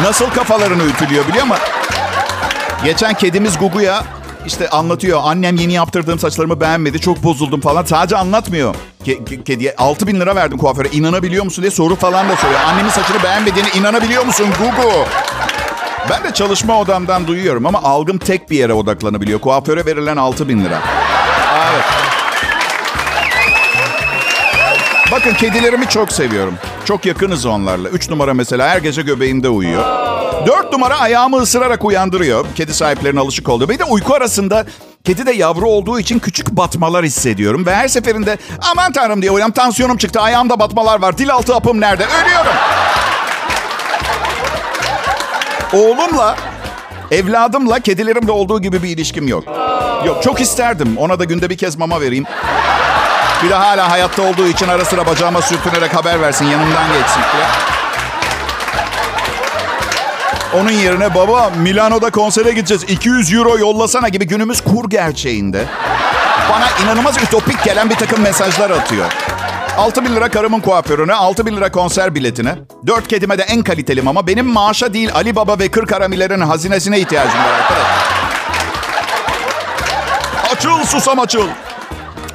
Nasıl 0.02 0.30
kafalarını 0.30 0.82
ütülüyor 0.82 1.28
biliyor 1.28 1.44
musun? 1.44 1.62
Geçen 2.84 3.14
kedimiz 3.14 3.58
Gugu'ya 3.58 4.02
işte 4.46 4.68
anlatıyor. 4.70 5.20
Annem 5.24 5.56
yeni 5.56 5.72
yaptırdığım 5.72 6.18
saçlarımı 6.18 6.60
beğenmedi. 6.60 7.00
Çok 7.00 7.22
bozuldum 7.24 7.60
falan. 7.60 7.84
Sadece 7.84 8.16
anlatmıyor. 8.16 8.74
Ke- 9.06 9.24
ke- 9.24 9.44
kediye 9.44 9.74
6 9.78 10.06
bin 10.06 10.20
lira 10.20 10.36
verdim 10.36 10.58
kuaföre. 10.58 10.88
İnanabiliyor 10.92 11.44
musun 11.44 11.62
diye 11.62 11.70
soru 11.70 11.96
falan 11.96 12.28
da 12.28 12.36
soruyor. 12.36 12.60
Annemin 12.66 12.90
saçını 12.90 13.22
beğenmediğine 13.22 13.68
inanabiliyor 13.78 14.24
musun 14.26 14.46
Gugu? 14.58 14.92
Ben 16.10 16.24
de 16.24 16.34
çalışma 16.34 16.80
odamdan 16.80 17.26
duyuyorum 17.26 17.66
ama 17.66 17.82
algım 17.82 18.18
tek 18.18 18.50
bir 18.50 18.56
yere 18.58 18.72
odaklanabiliyor. 18.72 19.40
Kuaföre 19.40 19.86
verilen 19.86 20.16
6 20.16 20.48
bin 20.48 20.64
lira. 20.64 20.78
Evet. 21.74 21.84
Bakın 25.12 25.34
kedilerimi 25.34 25.88
çok 25.88 26.12
seviyorum. 26.12 26.54
Çok 26.84 27.06
yakınız 27.06 27.46
onlarla. 27.46 27.88
Üç 27.88 28.10
numara 28.10 28.34
mesela 28.34 28.68
her 28.68 28.78
gece 28.78 29.02
göbeğimde 29.02 29.48
uyuyor. 29.48 29.84
Dört 30.46 30.72
numara 30.72 30.98
ayağımı 31.00 31.36
ısırarak 31.36 31.84
uyandırıyor. 31.84 32.46
Kedi 32.54 32.74
sahiplerine 32.74 33.20
alışık 33.20 33.48
oldu. 33.48 33.68
Bir 33.68 33.78
de 33.78 33.84
uyku 33.84 34.14
arasında 34.14 34.66
kedi 35.04 35.26
de 35.26 35.32
yavru 35.32 35.68
olduğu 35.68 36.00
için 36.00 36.18
küçük 36.18 36.50
batmalar 36.50 37.04
hissediyorum. 37.04 37.66
Ve 37.66 37.74
her 37.74 37.88
seferinde 37.88 38.38
aman 38.72 38.92
tanrım 38.92 39.22
diye 39.22 39.30
uyanıyorum. 39.30 39.54
Tansiyonum 39.54 39.96
çıktı. 39.96 40.20
Ayağımda 40.20 40.58
batmalar 40.58 41.02
var. 41.02 41.18
Dil 41.18 41.30
altı 41.32 41.54
apım 41.54 41.80
nerede? 41.80 42.04
Ölüyorum. 42.04 42.52
Oğlumla, 45.72 46.36
evladımla, 47.12 47.80
kedilerimle 47.80 48.32
olduğu 48.32 48.62
gibi 48.62 48.82
bir 48.82 48.88
ilişkim 48.88 49.28
yok. 49.28 49.44
Yok 50.06 50.22
çok 50.22 50.40
isterdim. 50.40 50.96
Ona 50.98 51.18
da 51.18 51.24
günde 51.24 51.50
bir 51.50 51.56
kez 51.56 51.76
mama 51.76 52.00
vereyim. 52.00 52.24
Bir 53.44 53.50
de 53.50 53.54
hala 53.54 53.90
hayatta 53.90 54.22
olduğu 54.22 54.46
için 54.46 54.68
ara 54.68 54.84
sıra 54.84 55.06
bacağıma 55.06 55.42
sürtünerek 55.42 55.96
haber 55.96 56.20
versin. 56.20 56.44
Yanımdan 56.44 56.84
geçsin 56.92 57.20
falan. 57.20 57.50
Onun 60.54 60.70
yerine 60.70 61.14
baba 61.14 61.50
Milano'da 61.56 62.10
konsere 62.10 62.52
gideceğiz. 62.52 62.84
200 62.88 63.34
euro 63.34 63.58
yollasana 63.58 64.08
gibi 64.08 64.26
günümüz 64.26 64.60
kur 64.60 64.90
gerçeğinde. 64.90 65.64
Bana 66.50 66.84
inanılmaz 66.84 67.16
ütopik 67.22 67.64
gelen 67.64 67.90
bir 67.90 67.94
takım 67.94 68.20
mesajlar 68.22 68.70
atıyor. 68.70 69.06
6 69.78 70.04
bin 70.04 70.16
lira 70.16 70.28
karımın 70.28 70.60
kuaförüne, 70.60 71.14
6 71.14 71.46
bin 71.46 71.56
lira 71.56 71.72
konser 71.72 72.14
biletine. 72.14 72.54
4 72.86 73.08
kedime 73.08 73.38
de 73.38 73.42
en 73.42 73.62
kalitelim 73.62 74.08
ama 74.08 74.26
benim 74.26 74.46
maaşa 74.46 74.94
değil 74.94 75.10
Ali 75.14 75.36
Baba 75.36 75.58
ve 75.58 75.70
40 75.70 75.92
haramilerin 75.92 76.40
hazinesine 76.40 77.00
ihtiyacım 77.00 77.40
var. 77.40 77.72
Açıl 80.52 80.84
susam 80.84 81.18
açıl. 81.18 81.46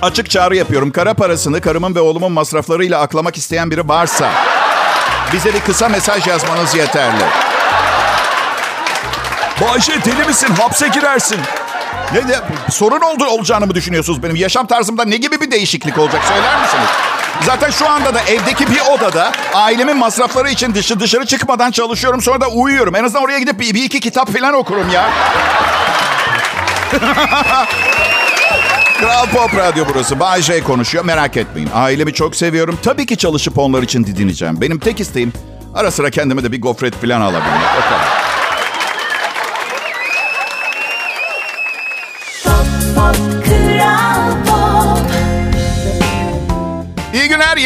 Açık 0.02 0.30
çağrı 0.30 0.56
yapıyorum. 0.56 0.92
Kara 0.92 1.14
parasını 1.14 1.62
karımın 1.62 1.96
ve 1.96 2.00
oğlumun 2.00 2.32
masraflarıyla 2.32 3.02
aklamak 3.02 3.38
isteyen 3.38 3.72
biri 3.72 3.90
varsa... 3.90 4.32
...bize 5.34 5.54
bir 5.54 5.60
kısa 5.60 5.90
mesaj 5.90 6.28
yazmanız 6.28 6.76
yeterli. 6.76 7.24
Bayce 9.62 9.94
deli 10.06 10.28
misin? 10.28 10.56
Hapse 10.60 10.88
girersin. 10.88 11.40
Ne 12.14 12.28
de 12.28 12.40
sorun 12.70 13.02
oldu 13.02 13.26
olacağını 13.26 13.68
mı 13.68 13.76
düşünüyorsunuz 13.76 14.24
benim? 14.24 14.36
Yaşam 14.36 14.68
tarzımda 14.68 15.06
ne 15.06 15.18
gibi 15.18 15.42
bir 15.42 15.52
değişiklik 15.52 15.98
olacak 15.98 16.22
söyler 16.24 16.62
misiniz? 16.62 16.90
Zaten 17.46 17.70
şu 17.70 17.90
anda 17.90 18.14
da 18.14 18.22
evdeki 18.22 18.68
bir 18.68 18.80
odada 18.80 19.32
ailemin 19.54 19.98
masrafları 19.98 20.50
için 20.50 20.74
dışı 20.74 21.00
dışarı 21.00 21.26
çıkmadan 21.26 21.72
çalışıyorum. 21.72 22.22
Sonra 22.22 22.42
da 22.42 22.48
uyuyorum. 22.48 22.96
En 22.96 23.04
azından 23.04 23.24
oraya 23.24 23.40
gidip 23.40 23.60
bir, 23.60 23.74
bir 23.74 23.84
iki 23.84 24.00
kitap 24.00 24.34
falan 24.34 24.54
okurum 24.54 24.90
ya. 24.90 25.10
Kral 29.00 29.26
Pop 29.26 29.56
Radyo 29.58 29.86
burası. 29.94 30.20
Bay 30.20 30.42
J 30.42 30.64
konuşuyor. 30.64 31.06
Merak 31.06 31.38
etmeyin. 31.38 31.70
Ailemi 31.74 32.14
çok 32.14 32.36
seviyorum. 32.36 32.80
Tabii 32.84 33.06
ki 33.06 33.18
çalışıp 33.18 33.58
onlar 33.58 33.84
için 33.84 34.04
didineceğim. 34.06 34.62
Benim 34.62 34.80
tek 34.80 35.00
isteğim 35.00 35.34
ara 35.76 35.92
sıra 35.92 36.10
kendime 36.10 36.44
de 36.44 36.52
bir 36.52 36.62
gofret 36.62 37.02
falan 37.02 37.22
alabilmek. 37.22 37.70
O 37.80 37.82
kadar. 37.82 38.37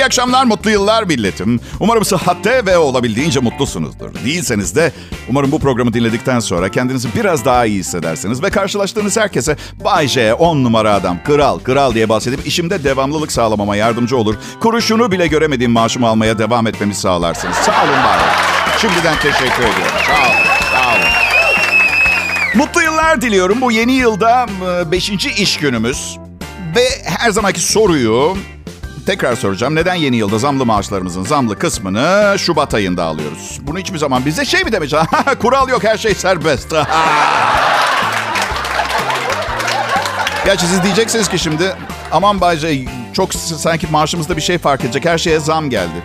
İyi 0.01 0.05
akşamlar, 0.05 0.45
mutlu 0.45 0.69
yıllar 0.69 1.03
milletim. 1.03 1.59
Umarım 1.79 2.05
sıhhatte 2.05 2.65
ve 2.65 2.77
olabildiğince 2.77 3.39
mutlusunuzdur. 3.39 4.13
Değilseniz 4.25 4.75
de 4.75 4.91
umarım 5.29 5.51
bu 5.51 5.59
programı 5.59 5.93
dinledikten 5.93 6.39
sonra 6.39 6.69
kendinizi 6.69 7.09
biraz 7.15 7.45
daha 7.45 7.65
iyi 7.65 7.79
hissedersiniz. 7.79 8.43
Ve 8.43 8.49
karşılaştığınız 8.49 9.17
herkese 9.17 9.57
Bay 9.83 10.07
J, 10.07 10.33
10 10.33 10.63
numara 10.63 10.93
adam, 10.93 11.17
kral, 11.23 11.59
kral 11.59 11.93
diye 11.93 12.09
bahsedip 12.09 12.47
işimde 12.47 12.83
devamlılık 12.83 13.31
sağlamama 13.31 13.75
yardımcı 13.75 14.17
olur. 14.17 14.35
Kuruşunu 14.59 15.11
bile 15.11 15.27
göremediğim 15.27 15.71
maaşımı 15.71 16.07
almaya 16.07 16.39
devam 16.39 16.67
etmemi 16.67 16.95
sağlarsınız. 16.95 17.55
Sağ 17.55 17.83
olun 17.83 17.91
olun. 17.91 18.31
Şimdiden 18.81 19.15
teşekkür 19.15 19.63
ediyorum. 19.63 19.97
Sağ 20.07 20.13
olun, 20.13 20.45
sağ 20.71 20.89
olun. 20.89 21.09
Mutlu 22.55 22.81
yıllar 22.81 23.21
diliyorum. 23.21 23.61
Bu 23.61 23.71
yeni 23.71 23.93
yılda 23.93 24.45
5. 24.91 25.09
iş 25.09 25.57
günümüz. 25.57 26.17
Ve 26.75 26.87
her 27.03 27.31
zamanki 27.31 27.59
soruyu 27.59 28.37
tekrar 29.11 29.35
soracağım. 29.35 29.75
Neden 29.75 29.95
yeni 29.95 30.15
yılda 30.15 30.37
zamlı 30.37 30.65
maaşlarımızın 30.65 31.23
zamlı 31.23 31.59
kısmını 31.59 32.35
Şubat 32.39 32.73
ayında 32.73 33.03
alıyoruz? 33.03 33.59
Bunu 33.61 33.79
hiçbir 33.79 33.97
zaman 33.97 34.25
bize 34.25 34.45
şey 34.45 34.63
mi 34.63 34.71
demiş? 34.71 34.93
Kural 35.41 35.69
yok 35.69 35.83
her 35.83 35.97
şey 35.97 36.15
serbest. 36.15 36.69
Gerçi 40.45 40.65
siz 40.65 40.83
diyeceksiniz 40.83 41.29
ki 41.29 41.39
şimdi 41.39 41.75
aman 42.11 42.41
Bayce 42.41 42.85
çok 43.13 43.33
sanki 43.33 43.87
maaşımızda 43.91 44.37
bir 44.37 44.41
şey 44.41 44.57
fark 44.57 44.85
edecek. 44.85 45.05
Her 45.05 45.17
şeye 45.17 45.39
zam 45.39 45.69
geldi. 45.69 46.01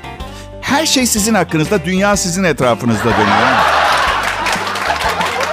Her 0.60 0.86
şey 0.86 1.06
sizin 1.06 1.34
hakkınızda, 1.34 1.84
dünya 1.84 2.16
sizin 2.16 2.44
etrafınızda 2.44 3.04
dönüyor. 3.04 3.56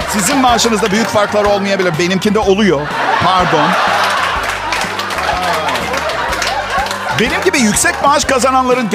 Sizin 0.08 0.38
maaşınızda 0.38 0.90
büyük 0.90 1.06
farklar 1.06 1.44
olmayabilir. 1.44 1.94
Benimkinde 1.98 2.38
oluyor. 2.38 2.80
Pardon. 3.24 3.70
Benim 7.20 7.42
gibi 7.44 7.58
yüksek 7.60 8.02
maaş 8.02 8.24
kazananların... 8.24 8.88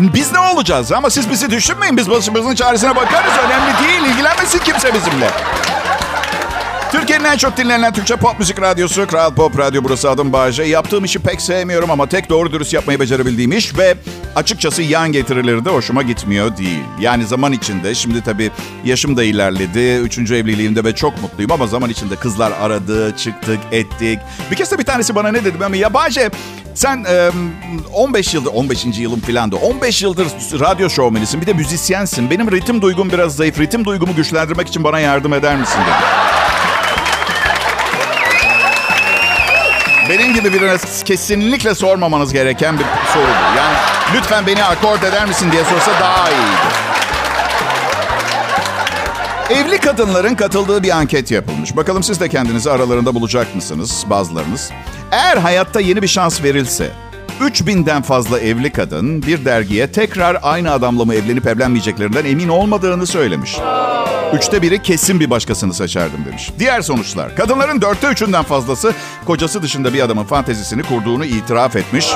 Biz 0.00 0.32
ne 0.32 0.38
olacağız? 0.38 0.92
Ama 0.92 1.10
siz 1.10 1.30
bizi 1.30 1.50
düşünmeyin. 1.50 1.96
Biz 1.96 2.10
başımızın 2.10 2.54
çaresine 2.54 2.96
bakarız. 2.96 3.32
Önemli 3.46 3.88
değil. 3.88 4.10
İlgilenmesin 4.12 4.58
kimse 4.58 4.94
bizimle. 4.94 5.30
Türkiye'nin 6.92 7.24
en 7.24 7.36
çok 7.36 7.56
dinlenen 7.56 7.92
Türkçe 7.92 8.16
pop 8.16 8.38
müzik 8.38 8.60
radyosu 8.60 9.06
Kral 9.06 9.34
Pop 9.34 9.58
Radyo 9.58 9.84
burası 9.84 10.10
adım 10.10 10.32
Bağcay. 10.32 10.68
Yaptığım 10.68 11.04
işi 11.04 11.18
pek 11.18 11.40
sevmiyorum 11.40 11.90
ama 11.90 12.08
tek 12.08 12.30
doğru 12.30 12.52
dürüst 12.52 12.72
yapmayı 12.72 13.00
becerebildiğim 13.00 13.52
iş 13.52 13.78
ve 13.78 13.94
açıkçası 14.36 14.82
yan 14.82 15.12
getirileri 15.12 15.64
de 15.64 15.70
hoşuma 15.70 16.02
gitmiyor 16.02 16.56
değil. 16.56 16.80
Yani 17.00 17.26
zaman 17.26 17.52
içinde 17.52 17.94
şimdi 17.94 18.24
tabii 18.24 18.50
yaşım 18.84 19.16
da 19.16 19.24
ilerledi. 19.24 19.94
Üçüncü 19.94 20.36
evliliğimde 20.36 20.84
ve 20.84 20.94
çok 20.94 21.22
mutluyum 21.22 21.52
ama 21.52 21.66
zaman 21.66 21.90
içinde 21.90 22.16
kızlar 22.16 22.52
aradı, 22.60 23.16
çıktık, 23.16 23.58
ettik. 23.72 24.18
Bir 24.50 24.56
kez 24.56 24.72
de 24.72 24.78
bir 24.78 24.84
tanesi 24.84 25.14
bana 25.14 25.28
ne 25.28 25.44
dedi? 25.44 25.64
ama 25.64 25.76
ya 25.76 25.94
Bağcay 25.94 26.30
sen 26.74 27.04
e, 27.08 27.30
15 27.92 28.34
yıldır, 28.34 28.50
15. 28.50 28.84
yılım 28.98 29.20
falan 29.20 29.52
da 29.52 29.56
15 29.56 30.02
yıldır 30.02 30.26
radyo 30.60 30.90
şovmenisin 30.90 31.40
bir 31.40 31.46
de 31.46 31.52
müzisyensin. 31.52 32.30
Benim 32.30 32.52
ritim 32.52 32.82
duygum 32.82 33.10
biraz 33.10 33.36
zayıf. 33.36 33.60
Ritim 33.60 33.84
duygumu 33.84 34.14
güçlendirmek 34.16 34.68
için 34.68 34.84
bana 34.84 35.00
yardım 35.00 35.32
eder 35.34 35.56
misin 35.56 35.80
dedi. 35.80 36.25
Benim 40.08 40.34
gibi 40.34 40.52
birine 40.52 40.76
kesinlikle 41.04 41.74
sormamanız 41.74 42.32
gereken 42.32 42.78
bir 42.78 42.84
soru 43.14 43.22
bu. 43.26 43.56
Yani 43.58 43.76
lütfen 44.14 44.46
beni 44.46 44.64
akord 44.64 45.02
eder 45.02 45.26
misin 45.28 45.52
diye 45.52 45.64
sorsa 45.64 45.92
daha 46.00 46.30
iyiydi. 46.30 46.86
Evli 49.50 49.78
kadınların 49.78 50.34
katıldığı 50.34 50.82
bir 50.82 50.90
anket 50.90 51.30
yapılmış. 51.30 51.76
Bakalım 51.76 52.02
siz 52.02 52.20
de 52.20 52.28
kendinizi 52.28 52.70
aralarında 52.70 53.14
bulacak 53.14 53.54
mısınız 53.54 54.04
bazılarınız? 54.10 54.70
Eğer 55.12 55.36
hayatta 55.36 55.80
yeni 55.80 56.02
bir 56.02 56.08
şans 56.08 56.42
verilse 56.42 56.90
3000'den 57.40 58.02
fazla 58.02 58.40
evli 58.40 58.72
kadın 58.72 59.22
bir 59.22 59.44
dergiye 59.44 59.92
tekrar 59.92 60.38
aynı 60.42 60.72
adamla 60.72 61.04
mı 61.04 61.14
evlenip 61.14 61.46
evlenmeyeceklerinden 61.46 62.24
emin 62.24 62.48
olmadığını 62.48 63.06
söylemiş. 63.06 63.56
Üçte 64.32 64.62
biri 64.62 64.82
kesin 64.82 65.20
bir 65.20 65.30
başkasını 65.30 65.74
seçerdim 65.74 66.24
demiş. 66.26 66.50
Diğer 66.58 66.82
sonuçlar. 66.82 67.36
Kadınların 67.36 67.80
dörtte 67.80 68.06
üçünden 68.08 68.42
fazlası 68.42 68.92
kocası 69.26 69.62
dışında 69.62 69.94
bir 69.94 70.00
adamın 70.00 70.24
fantezisini 70.24 70.82
kurduğunu 70.82 71.24
itiraf 71.24 71.76
etmiş. 71.76 72.06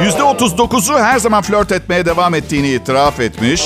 Yüzde 0.00 0.22
otuz 0.22 0.58
dokuzu 0.58 0.94
her 0.94 1.18
zaman 1.18 1.42
flört 1.42 1.72
etmeye 1.72 2.06
devam 2.06 2.34
ettiğini 2.34 2.68
itiraf 2.68 3.20
etmiş. 3.20 3.62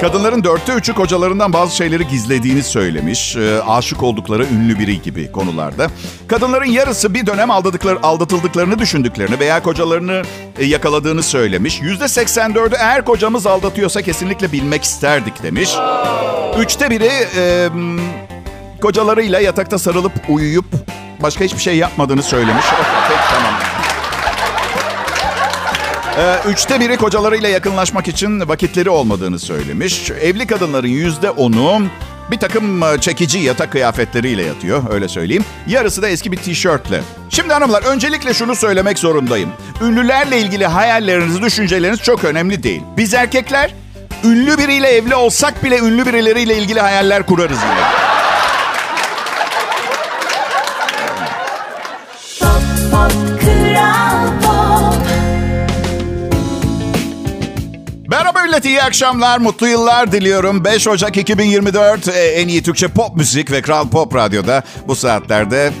Kadınların 0.00 0.44
dörtte 0.44 0.72
üçü 0.72 0.94
kocalarından 0.94 1.52
bazı 1.52 1.76
şeyleri 1.76 2.08
gizlediğini 2.08 2.62
söylemiş. 2.62 3.36
E, 3.36 3.62
aşık 3.62 4.02
oldukları 4.02 4.46
ünlü 4.46 4.78
biri 4.78 5.02
gibi 5.02 5.32
konularda. 5.32 5.90
Kadınların 6.28 6.70
yarısı 6.70 7.14
bir 7.14 7.26
dönem 7.26 7.50
aldadıkları, 7.50 8.02
aldatıldıklarını 8.02 8.78
düşündüklerini 8.78 9.38
veya 9.40 9.62
kocalarını 9.62 10.22
e, 10.58 10.64
yakaladığını 10.64 11.22
söylemiş. 11.22 11.80
Yüzde 11.80 12.04
84'ü 12.04 12.76
eğer 12.78 13.04
kocamız 13.04 13.46
aldatıyorsa 13.46 14.02
kesinlikle 14.02 14.52
bilmek 14.52 14.84
isterdik 14.84 15.42
demiş. 15.42 15.70
Üçte 16.58 16.90
biri 16.90 17.10
e, 17.36 17.68
kocalarıyla 18.82 19.40
yatakta 19.40 19.78
sarılıp 19.78 20.12
uyuyup 20.28 20.66
başka 21.22 21.44
hiçbir 21.44 21.62
şey 21.62 21.76
yapmadığını 21.76 22.22
söylemiş. 22.22 22.64
Peki 23.08 23.20
tamam. 23.34 23.79
Ee, 26.20 26.48
üçte 26.48 26.80
biri 26.80 26.96
kocalarıyla 26.96 27.48
yakınlaşmak 27.48 28.08
için 28.08 28.48
vakitleri 28.48 28.90
olmadığını 28.90 29.38
söylemiş. 29.38 30.10
Evli 30.10 30.46
kadınların 30.46 30.88
yüzde 30.88 31.30
onu 31.30 31.82
bir 32.30 32.38
takım 32.38 32.82
e, 32.82 33.00
çekici 33.00 33.38
yatak 33.38 33.72
kıyafetleriyle 33.72 34.42
yatıyor 34.42 34.82
öyle 34.90 35.08
söyleyeyim. 35.08 35.44
Yarısı 35.66 36.02
da 36.02 36.08
eski 36.08 36.32
bir 36.32 36.36
tişörtle. 36.36 37.00
Şimdi 37.30 37.52
hanımlar 37.52 37.82
öncelikle 37.82 38.34
şunu 38.34 38.56
söylemek 38.56 38.98
zorundayım. 38.98 39.50
Ünlülerle 39.82 40.40
ilgili 40.40 40.66
hayalleriniz, 40.66 41.42
düşünceleriniz 41.42 42.00
çok 42.00 42.24
önemli 42.24 42.62
değil. 42.62 42.82
Biz 42.96 43.14
erkekler 43.14 43.74
ünlü 44.24 44.58
biriyle 44.58 44.88
evli 44.88 45.14
olsak 45.14 45.64
bile 45.64 45.78
ünlü 45.78 46.06
birileriyle 46.06 46.58
ilgili 46.58 46.80
hayaller 46.80 47.26
kurarız 47.26 47.58
yine. 47.62 48.09
Millet, 58.50 58.64
iyi 58.64 58.82
akşamlar, 58.82 59.38
mutlu 59.38 59.68
yıllar 59.68 60.12
diliyorum. 60.12 60.64
5 60.64 60.88
Ocak 60.88 61.16
2024 61.16 62.08
e, 62.08 62.12
en 62.12 62.48
iyi 62.48 62.62
Türkçe 62.62 62.88
pop 62.88 63.16
müzik 63.16 63.50
ve 63.50 63.62
Kral 63.62 63.88
Pop 63.88 64.14
Radyo'da 64.14 64.62
bu 64.88 64.96
saatlerde 64.96 65.72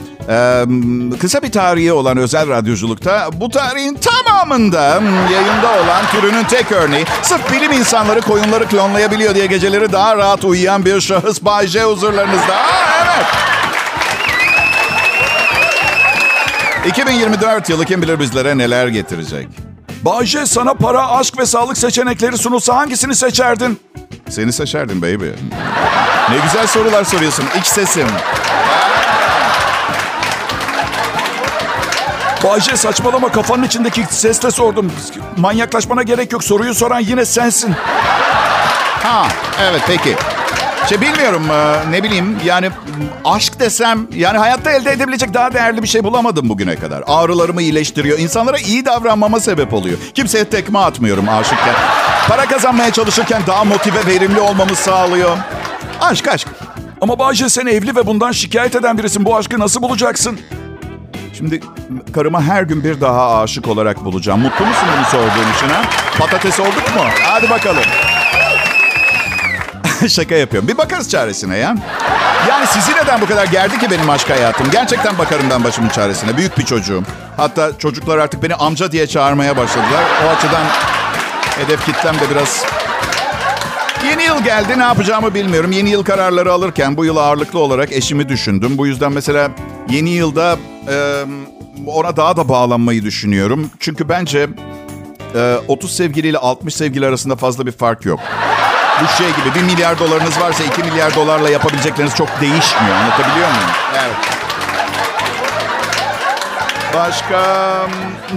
kısa 1.20 1.42
bir 1.42 1.52
tarihi 1.52 1.92
olan 1.92 2.16
özel 2.16 2.48
radyoculukta 2.48 3.28
bu 3.32 3.50
tarihin 3.50 3.94
tamamında 3.94 5.00
mm, 5.00 5.06
yayında 5.32 5.82
olan 5.84 6.02
türünün 6.12 6.44
tek 6.44 6.72
örneği 6.72 7.04
sırf 7.22 7.52
bilim 7.52 7.72
insanları 7.72 8.20
koyunları 8.20 8.66
klonlayabiliyor 8.68 9.34
diye 9.34 9.46
geceleri 9.46 9.92
daha 9.92 10.16
rahat 10.16 10.44
uyuyan 10.44 10.84
bir 10.84 11.00
şahıs 11.00 11.42
Bay 11.42 11.66
J 11.66 11.82
huzurlarınızda. 11.82 12.54
Aa, 12.54 13.04
evet. 13.04 13.26
2024 16.86 17.70
yılı 17.70 17.84
kim 17.84 18.02
bilir 18.02 18.20
bizlere 18.20 18.58
neler 18.58 18.88
getirecek. 18.88 19.48
Bayce 20.04 20.46
sana 20.46 20.74
para, 20.74 21.08
aşk 21.10 21.38
ve 21.38 21.46
sağlık 21.46 21.78
seçenekleri 21.78 22.38
sunulsa 22.38 22.76
hangisini 22.76 23.14
seçerdin? 23.14 23.80
Seni 24.30 24.52
seçerdim 24.52 25.02
baby. 25.02 25.28
Ne 26.30 26.38
güzel 26.42 26.66
sorular 26.66 27.04
soruyorsun. 27.04 27.44
İç 27.60 27.66
sesim. 27.66 28.06
Bayce 32.44 32.76
saçmalama 32.76 33.32
kafanın 33.32 33.62
içindeki 33.62 34.04
sesle 34.10 34.50
sordum. 34.50 34.92
Manyaklaşmana 35.36 36.02
gerek 36.02 36.32
yok. 36.32 36.44
Soruyu 36.44 36.74
soran 36.74 37.00
yine 37.00 37.24
sensin. 37.24 37.74
Ha, 39.02 39.28
evet 39.60 39.82
peki. 39.86 40.16
Şey 40.88 41.00
bilmiyorum 41.00 41.42
e, 41.50 41.90
ne 41.90 42.02
bileyim 42.02 42.36
yani 42.44 42.70
aşk 43.24 43.60
desem 43.60 44.06
yani 44.14 44.38
hayatta 44.38 44.70
elde 44.70 44.90
edebilecek 44.92 45.34
daha 45.34 45.52
değerli 45.52 45.82
bir 45.82 45.88
şey 45.88 46.04
bulamadım 46.04 46.48
bugüne 46.48 46.76
kadar. 46.76 47.04
Ağrılarımı 47.06 47.62
iyileştiriyor. 47.62 48.18
insanlara 48.18 48.58
iyi 48.58 48.84
davranmama 48.84 49.40
sebep 49.40 49.74
oluyor. 49.74 49.98
Kimseye 50.14 50.44
tekme 50.44 50.78
atmıyorum 50.78 51.28
aşıkken. 51.28 51.74
Para 52.28 52.46
kazanmaya 52.46 52.92
çalışırken 52.92 53.42
daha 53.46 53.64
motive 53.64 54.06
verimli 54.06 54.40
olmamı 54.40 54.76
sağlıyor. 54.76 55.36
Aşk 56.00 56.28
aşk. 56.28 56.48
Ama 57.00 57.18
Bayce 57.18 57.48
sen 57.48 57.66
evli 57.66 57.96
ve 57.96 58.06
bundan 58.06 58.32
şikayet 58.32 58.76
eden 58.76 58.98
birisin. 58.98 59.24
Bu 59.24 59.36
aşkı 59.36 59.58
nasıl 59.58 59.82
bulacaksın? 59.82 60.40
Şimdi 61.32 61.60
karıma 62.14 62.42
her 62.42 62.62
gün 62.62 62.84
bir 62.84 63.00
daha 63.00 63.40
aşık 63.42 63.68
olarak 63.68 64.04
bulacağım. 64.04 64.40
Mutlu 64.40 64.66
musun 64.66 64.88
bunu 64.96 65.06
sorduğun 65.06 65.52
için 65.56 65.68
ha? 65.68 65.82
Patates 66.18 66.60
olduk 66.60 66.94
mu? 66.96 67.02
Hadi 67.22 67.50
bakalım. 67.50 67.84
Şaka 70.08 70.34
yapıyorum. 70.34 70.68
Bir 70.68 70.78
bakarız 70.78 71.10
çaresine 71.10 71.56
ya. 71.56 71.76
Yani 72.48 72.66
sizi 72.66 72.92
neden 72.92 73.20
bu 73.20 73.26
kadar 73.26 73.46
gerdi 73.46 73.78
ki 73.78 73.90
benim 73.90 74.10
aşk 74.10 74.30
hayatım? 74.30 74.66
Gerçekten 74.72 75.18
bakarım 75.18 75.46
ben 75.50 75.64
başımın 75.64 75.88
çaresine. 75.88 76.36
Büyük 76.36 76.58
bir 76.58 76.64
çocuğum. 76.64 77.02
Hatta 77.36 77.78
çocuklar 77.78 78.18
artık 78.18 78.42
beni 78.42 78.54
amca 78.54 78.92
diye 78.92 79.06
çağırmaya 79.06 79.56
başladılar. 79.56 80.04
O 80.26 80.28
açıdan 80.28 80.64
hedef 81.58 81.86
kitlem 81.86 82.14
de 82.14 82.30
biraz... 82.30 82.64
Yeni 84.10 84.22
yıl 84.22 84.44
geldi 84.44 84.78
ne 84.78 84.82
yapacağımı 84.82 85.34
bilmiyorum. 85.34 85.72
Yeni 85.72 85.90
yıl 85.90 86.04
kararları 86.04 86.52
alırken 86.52 86.96
bu 86.96 87.04
yıl 87.04 87.16
ağırlıklı 87.16 87.58
olarak 87.58 87.92
eşimi 87.92 88.28
düşündüm. 88.28 88.78
Bu 88.78 88.86
yüzden 88.86 89.12
mesela 89.12 89.50
yeni 89.90 90.10
yılda 90.10 90.56
e, 90.88 91.24
ona 91.86 92.16
daha 92.16 92.36
da 92.36 92.48
bağlanmayı 92.48 93.02
düşünüyorum. 93.02 93.70
Çünkü 93.80 94.08
bence 94.08 94.48
e, 95.34 95.56
30 95.68 95.96
sevgiliyle 95.96 96.38
60 96.38 96.74
sevgili 96.74 97.06
arasında 97.06 97.36
fazla 97.36 97.66
bir 97.66 97.72
fark 97.72 98.04
yok. 98.04 98.20
Bu 99.02 99.16
şey 99.16 99.26
gibi 99.26 99.54
1 99.54 99.62
milyar 99.72 99.98
dolarınız 99.98 100.40
varsa 100.40 100.64
2 100.64 100.82
milyar 100.82 101.14
dolarla 101.14 101.50
yapabilecekleriniz 101.50 102.14
çok 102.14 102.40
değişmiyor. 102.40 102.96
Anlatabiliyor 102.96 103.48
muyum? 103.48 103.70
Evet. 103.92 104.16
Başka 106.94 107.40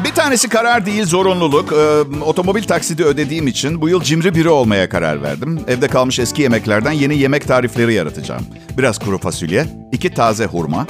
bir 0.03 0.11
tanesi 0.11 0.49
karar 0.49 0.85
değil 0.85 1.05
zorunluluk. 1.05 1.73
Ee, 1.73 2.23
otomobil 2.23 2.63
taksidi 2.63 3.03
ödediğim 3.03 3.47
için 3.47 3.81
bu 3.81 3.89
yıl 3.89 4.03
cimri 4.03 4.35
biri 4.35 4.49
olmaya 4.49 4.89
karar 4.89 5.23
verdim. 5.23 5.65
Evde 5.67 5.87
kalmış 5.87 6.19
eski 6.19 6.41
yemeklerden 6.41 6.91
yeni 6.91 7.17
yemek 7.17 7.47
tarifleri 7.47 7.93
yaratacağım. 7.93 8.45
Biraz 8.77 8.99
kuru 8.99 9.17
fasulye, 9.17 9.65
iki 9.91 10.13
taze 10.13 10.45
hurma 10.45 10.85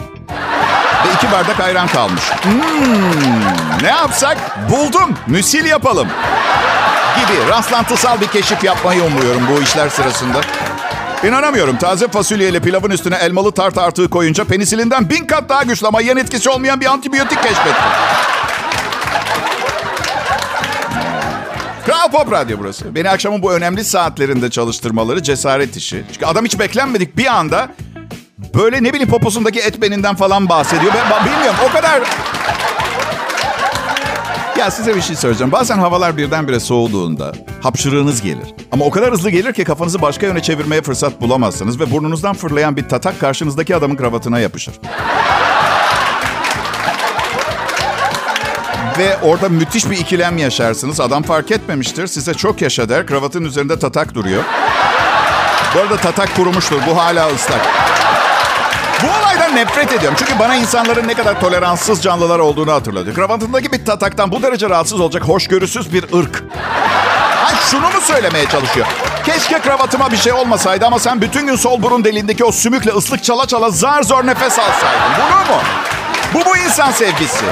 ve 1.06 1.14
iki 1.16 1.32
bardak 1.32 1.60
ayran 1.60 1.88
kalmış. 1.88 2.24
Hmm, 2.44 3.84
ne 3.84 3.88
yapsak? 3.88 4.38
Buldum. 4.70 5.16
Müsil 5.28 5.66
yapalım. 5.66 6.08
Gibi 7.16 7.50
rastlantısal 7.50 8.22
bir 8.22 8.28
keşif 8.28 8.64
yapmayı 8.64 9.04
umuyorum 9.04 9.42
bu 9.52 9.62
işler 9.62 9.90
sırasında. 9.90 10.42
İnanamıyorum. 11.24 11.78
Taze 11.78 12.08
fasulyeyle 12.08 12.60
pilavın 12.60 12.90
üstüne 12.92 13.16
elmalı 13.16 13.52
tart 13.52 13.78
artığı 13.78 14.10
koyunca 14.10 14.44
penisilinden 14.44 15.10
bin 15.10 15.26
kat 15.26 15.50
daha 15.50 15.64
güçlü 15.64 15.88
ama 15.88 16.02
yan 16.02 16.18
etkisi 16.18 16.50
olmayan 16.50 16.82
bir 16.82 16.86
antibiyotik 16.86 17.44
keşfettim. 17.44 17.74
Kral 21.86 22.12
Pop 22.12 22.32
Radyo 22.32 22.58
burası. 22.60 22.96
Beni 22.96 23.10
akşamın 23.10 23.42
bu 23.42 23.54
önemli 23.54 23.84
saatlerinde 23.84 24.50
çalıştırmaları 24.50 25.24
cesaret 25.24 25.78
işi. 25.78 26.04
Çünkü 26.14 26.26
adam 26.26 26.46
hiç 26.46 26.60
beklenmedik 26.60 27.18
bir 27.18 27.26
anda 27.26 27.70
böyle 28.56 28.84
ne 28.84 28.90
bileyim 28.94 29.10
poposundaki 29.10 29.60
et 29.60 29.82
beninden 29.82 30.16
falan 30.16 30.50
bahsediyor. 30.50 30.94
Ben, 30.94 31.12
ben 31.12 31.26
bilmiyorum 31.26 31.60
o 31.70 31.74
kadar... 31.74 32.02
Ya 34.64 34.72
size 34.72 34.96
bir 34.96 35.02
şey 35.02 35.16
söyleyeceğim. 35.16 35.52
Bazen 35.52 35.78
havalar 35.78 36.18
birdenbire 36.18 36.60
soğuduğunda 36.60 37.34
hapşırığınız 37.64 38.22
gelir. 38.22 38.54
Ama 38.72 38.86
o 38.86 38.92
kadar 38.92 39.12
hızlı 39.12 39.30
gelir 39.30 39.54
ki 39.54 39.64
kafanızı 39.64 40.02
başka 40.02 40.26
yöne 40.26 40.42
çevirmeye 40.42 40.82
fırsat 40.82 41.22
bulamazsınız 41.22 41.80
ve 41.80 41.92
burnunuzdan 41.92 42.34
fırlayan 42.34 42.78
bir 42.78 42.90
tatak 42.90 43.20
karşınızdaki 43.20 43.76
adamın 43.76 43.96
kravatına 43.96 44.40
yapışır. 44.40 44.74
Ve 48.98 49.18
orada 49.18 49.50
müthiş 49.50 49.90
bir 49.90 49.98
ikilem 49.98 50.38
yaşarsınız. 50.38 51.00
Adam 51.00 51.24
fark 51.24 51.52
etmemiştir. 51.52 52.08
Size 52.08 52.34
çok 52.34 52.62
yaşa 52.62 52.90
der. 52.90 53.08
Kravatın 53.08 53.44
üzerinde 53.46 53.80
tatak 53.80 54.16
duruyor. 54.16 54.44
Bu 55.76 55.80
arada 55.80 55.98
tatak 55.98 56.36
kurumuştur. 56.36 56.78
Bu 56.88 56.98
hala 56.98 57.28
ıslak. 57.28 57.93
Bu 59.04 59.08
olaydan 59.08 59.56
nefret 59.56 59.94
ediyorum. 59.94 60.18
Çünkü 60.20 60.40
bana 60.40 60.56
insanların 60.56 61.08
ne 61.08 61.14
kadar 61.14 61.40
toleranssız 61.42 62.04
canlılar 62.04 62.40
olduğunu 62.40 62.72
hatırlatıyor. 62.72 63.16
Kravatındaki 63.16 63.72
bir 63.72 63.86
tataktan 63.86 64.32
bu 64.32 64.42
derece 64.42 64.70
rahatsız 64.70 65.00
olacak 65.00 65.24
hoşgörüsüz 65.24 65.94
bir 65.94 66.04
ırk. 66.04 66.44
Ay 67.46 67.56
şunu 67.72 67.86
mu 67.86 68.02
söylemeye 68.02 68.46
çalışıyor? 68.50 68.88
Keşke 69.26 69.60
kravatıma 69.60 70.12
bir 70.12 70.18
şey 70.18 70.34
olmasaydı 70.34 70.86
ama 70.86 71.00
sen 71.00 71.22
bütün 71.22 71.48
gün 71.48 71.56
sol 71.56 71.82
burun 71.82 72.04
deliğindeki 72.04 72.46
o 72.46 72.52
sümükle 72.52 72.92
ıslık 72.92 73.24
çala 73.24 73.46
çala 73.46 73.70
zar 73.70 74.04
zor 74.04 74.28
nefes 74.28 74.60
alsaydın. 74.60 75.02
Bunu 75.18 75.56
mu? 75.56 75.62
Bu 76.34 76.50
bu 76.50 76.58
insan 76.58 76.92
sevgisi. 76.92 77.46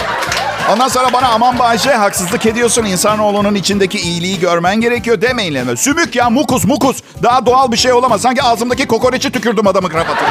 Ondan 0.73 0.87
sonra 0.87 1.13
bana 1.13 1.27
aman 1.27 1.59
Bayce 1.59 1.93
haksızlık 1.93 2.45
ediyorsun. 2.45 2.85
İnsanoğlunun 2.85 3.55
içindeki 3.55 3.99
iyiliği 3.99 4.39
görmen 4.39 4.81
gerekiyor 4.81 5.21
demeyin. 5.21 5.75
Sümük 5.75 6.15
ya 6.15 6.29
mukus 6.29 6.65
mukus. 6.65 6.97
Daha 7.23 7.45
doğal 7.45 7.71
bir 7.71 7.77
şey 7.77 7.93
olamaz. 7.93 8.21
Sanki 8.21 8.43
ağzımdaki 8.43 8.87
kokoreçi 8.87 9.31
tükürdüm 9.31 9.67
adamın 9.67 9.89
kravatına. 9.89 10.29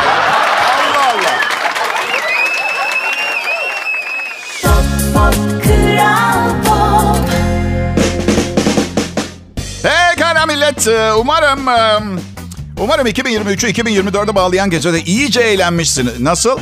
Millet. 10.87 11.01
Ee, 11.01 11.13
Umarım... 11.13 11.69
e, 11.69 12.01
Umarım 12.81 13.07
2023'ü 13.07 13.71
2024'e 13.73 14.35
bağlayan 14.35 14.71
gecede 14.71 15.01
iyice 15.03 15.41
eğlenmişsiniz. 15.41 16.21
Nasıl? 16.21 16.59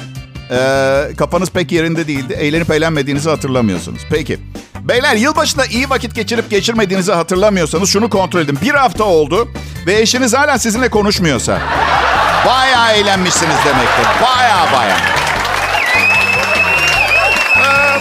Ee, 0.51 1.11
kafanız 1.19 1.51
pek 1.51 1.73
yerinde 1.73 2.07
değildi. 2.07 2.33
Eğlenip 2.33 2.71
eğlenmediğinizi 2.71 3.31
hatırlamıyorsunuz. 3.31 4.01
Peki. 4.11 4.39
Beyler 4.81 5.17
yılbaşında 5.17 5.67
iyi 5.67 5.91
vakit 5.91 6.15
geçirip 6.15 6.51
geçirmediğinizi 6.51 7.13
hatırlamıyorsanız 7.13 7.91
şunu 7.91 8.11
kontrol 8.11 8.41
edin. 8.41 8.59
Bir 8.63 8.75
hafta 8.75 9.05
oldu 9.05 9.49
ve 9.87 10.01
eşiniz 10.01 10.35
hala 10.35 10.59
sizinle 10.59 10.89
konuşmuyorsa 10.89 11.61
bayağı 12.47 12.93
eğlenmişsiniz 12.93 13.57
demektir. 13.65 14.07
Bayağı 14.23 14.73
bayağı. 14.73 14.99
Ee, 17.59 17.99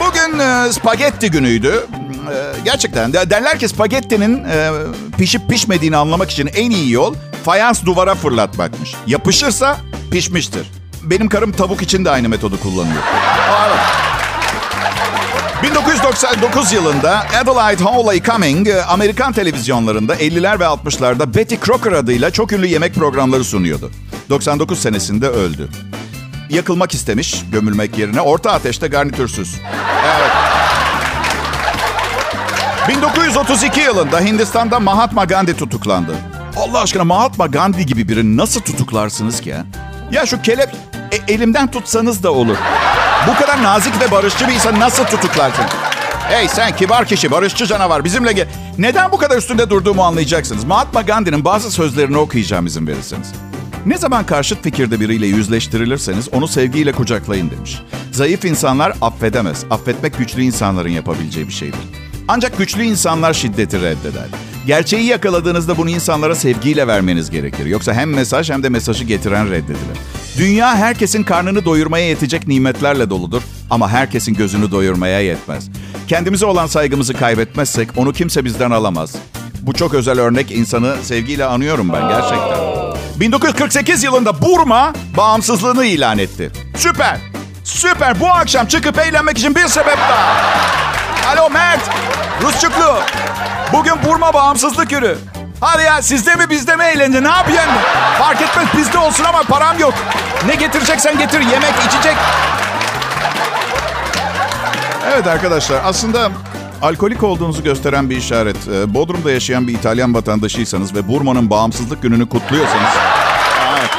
Bugün 0.00 0.38
e, 0.38 0.72
spagetti 0.72 1.30
günüydü. 1.30 1.86
E, 2.26 2.60
gerçekten 2.64 3.12
de 3.12 3.30
derler 3.30 3.58
ki 3.58 3.68
spagettinin 3.68 4.44
e, 4.44 4.70
pişip 5.18 5.50
pişmediğini 5.50 5.96
anlamak 5.96 6.30
için 6.30 6.46
en 6.46 6.70
iyi 6.70 6.92
yol 6.92 7.14
fayans 7.44 7.84
duvara 7.84 8.14
fırlatmakmış. 8.14 8.94
Yapışırsa 9.06 9.76
pişmiştir. 10.10 10.70
Benim 11.02 11.28
karım 11.28 11.52
tavuk 11.52 11.82
için 11.82 12.04
de 12.04 12.10
aynı 12.10 12.28
metodu 12.28 12.60
kullanıyor. 12.60 13.02
Aa, 13.50 13.68
evet. 13.68 14.06
1999 15.62 16.72
yılında 16.72 17.26
Adelaide 17.42 17.84
Hawley 17.84 18.22
Cumming 18.22 18.68
e, 18.68 18.82
Amerikan 18.84 19.32
televizyonlarında 19.32 20.14
50'ler 20.16 20.60
ve 20.60 20.64
60'larda 20.64 21.34
Betty 21.34 21.54
Crocker 21.64 21.92
adıyla 21.92 22.30
çok 22.30 22.52
ünlü 22.52 22.66
yemek 22.66 22.94
programları 22.94 23.44
sunuyordu. 23.44 23.90
99 24.30 24.78
senesinde 24.78 25.28
öldü. 25.28 25.68
Yakılmak 26.50 26.94
istemiş 26.94 27.44
gömülmek 27.52 27.98
yerine 27.98 28.20
orta 28.20 28.52
ateşte 28.52 28.88
garnitürsüz. 28.88 29.54
Evet. 30.18 30.45
1932 32.88 33.80
yılında 33.80 34.20
Hindistan'da 34.20 34.80
Mahatma 34.80 35.24
Gandhi 35.24 35.56
tutuklandı. 35.56 36.14
Allah 36.56 36.80
aşkına 36.80 37.04
Mahatma 37.04 37.46
Gandhi 37.46 37.86
gibi 37.86 38.08
birini 38.08 38.36
nasıl 38.36 38.60
tutuklarsınız 38.60 39.40
ki? 39.40 39.54
ya? 40.10 40.26
Şu 40.26 40.42
kelep 40.42 40.70
e, 41.12 41.32
elimden 41.32 41.70
tutsanız 41.70 42.22
da 42.22 42.32
olur. 42.32 42.56
Bu 43.28 43.34
kadar 43.40 43.62
nazik 43.62 44.00
ve 44.00 44.10
barışçı 44.10 44.48
bir 44.48 44.52
insan 44.52 44.80
nasıl 44.80 45.04
tutuklarsın? 45.04 45.64
Hey 46.28 46.48
sen 46.48 46.76
kibar 46.76 47.06
kişi, 47.06 47.30
barışçı 47.30 47.66
canavar 47.66 48.04
bizimle 48.04 48.32
gel. 48.32 48.48
Neden 48.78 49.12
bu 49.12 49.18
kadar 49.18 49.36
üstünde 49.38 49.70
durduğumu 49.70 50.02
anlayacaksınız. 50.02 50.64
Mahatma 50.64 51.02
Gandhi'nin 51.02 51.44
bazı 51.44 51.70
sözlerini 51.70 52.16
okuyacağım 52.16 52.66
izin 52.66 52.86
verirseniz. 52.86 53.32
Ne 53.86 53.98
zaman 53.98 54.26
karşıt 54.26 54.62
fikirde 54.62 55.00
biriyle 55.00 55.26
yüzleştirilirseniz 55.26 56.28
onu 56.32 56.48
sevgiyle 56.48 56.92
kucaklayın 56.92 57.50
demiş. 57.50 57.78
Zayıf 58.12 58.44
insanlar 58.44 58.92
affedemez. 59.02 59.64
Affetmek 59.70 60.18
güçlü 60.18 60.42
insanların 60.42 60.88
yapabileceği 60.88 61.48
bir 61.48 61.52
şeydir. 61.52 61.80
Ancak 62.28 62.58
güçlü 62.58 62.82
insanlar 62.82 63.32
şiddeti 63.32 63.80
reddeder. 63.80 64.26
Gerçeği 64.66 65.04
yakaladığınızda 65.06 65.76
bunu 65.76 65.90
insanlara 65.90 66.34
sevgiyle 66.34 66.86
vermeniz 66.86 67.30
gerekir. 67.30 67.66
Yoksa 67.66 67.94
hem 67.94 68.14
mesaj 68.14 68.50
hem 68.50 68.62
de 68.62 68.68
mesajı 68.68 69.04
getiren 69.04 69.50
reddedilir. 69.50 69.98
Dünya 70.38 70.76
herkesin 70.76 71.22
karnını 71.22 71.64
doyurmaya 71.64 72.08
yetecek 72.08 72.48
nimetlerle 72.48 73.10
doludur 73.10 73.42
ama 73.70 73.88
herkesin 73.90 74.34
gözünü 74.34 74.70
doyurmaya 74.70 75.20
yetmez. 75.20 75.68
Kendimize 76.08 76.46
olan 76.46 76.66
saygımızı 76.66 77.14
kaybetmezsek 77.14 77.88
onu 77.96 78.12
kimse 78.12 78.44
bizden 78.44 78.70
alamaz. 78.70 79.14
Bu 79.62 79.72
çok 79.72 79.94
özel 79.94 80.20
örnek 80.20 80.50
insanı 80.50 80.96
sevgiyle 81.02 81.44
anıyorum 81.44 81.92
ben 81.92 82.08
gerçekten. 82.08 82.58
1948 83.20 84.02
yılında 84.04 84.42
Burma 84.42 84.92
bağımsızlığını 85.16 85.84
ilan 85.84 86.18
etti. 86.18 86.50
Süper. 86.76 87.16
Süper. 87.64 88.20
Bu 88.20 88.28
akşam 88.28 88.66
çıkıp 88.66 88.98
eğlenmek 88.98 89.38
için 89.38 89.54
bir 89.54 89.68
sebep 89.68 89.96
daha. 89.96 90.66
Alo 91.26 91.50
Mert. 91.50 91.80
Rusçuklu. 92.42 93.00
Bugün 93.72 93.94
Burma 94.04 94.34
bağımsızlık 94.34 94.90
günü. 94.90 95.14
Hadi 95.60 95.82
ya 95.82 96.02
sizde 96.02 96.34
mi 96.34 96.50
bizde 96.50 96.76
mi 96.76 96.84
eğlence 96.84 97.24
ne 97.24 97.28
yapıyorsun? 97.28 97.72
Fark 98.18 98.42
etmez 98.42 98.66
bizde 98.76 98.98
olsun 98.98 99.24
ama 99.24 99.42
param 99.42 99.78
yok. 99.78 99.94
Ne 100.46 100.54
getireceksen 100.54 101.18
getir 101.18 101.40
yemek 101.40 101.74
içecek. 101.88 102.16
Evet 105.12 105.26
arkadaşlar 105.26 105.80
aslında 105.84 106.30
alkolik 106.82 107.22
olduğunuzu 107.22 107.62
gösteren 107.64 108.10
bir 108.10 108.16
işaret. 108.16 108.56
Ee, 108.68 108.94
Bodrum'da 108.94 109.30
yaşayan 109.30 109.68
bir 109.68 109.74
İtalyan 109.74 110.14
vatandaşıysanız 110.14 110.94
ve 110.94 111.08
Burma'nın 111.08 111.50
bağımsızlık 111.50 112.02
gününü 112.02 112.28
kutluyorsanız... 112.28 112.90
Evet. 113.70 113.90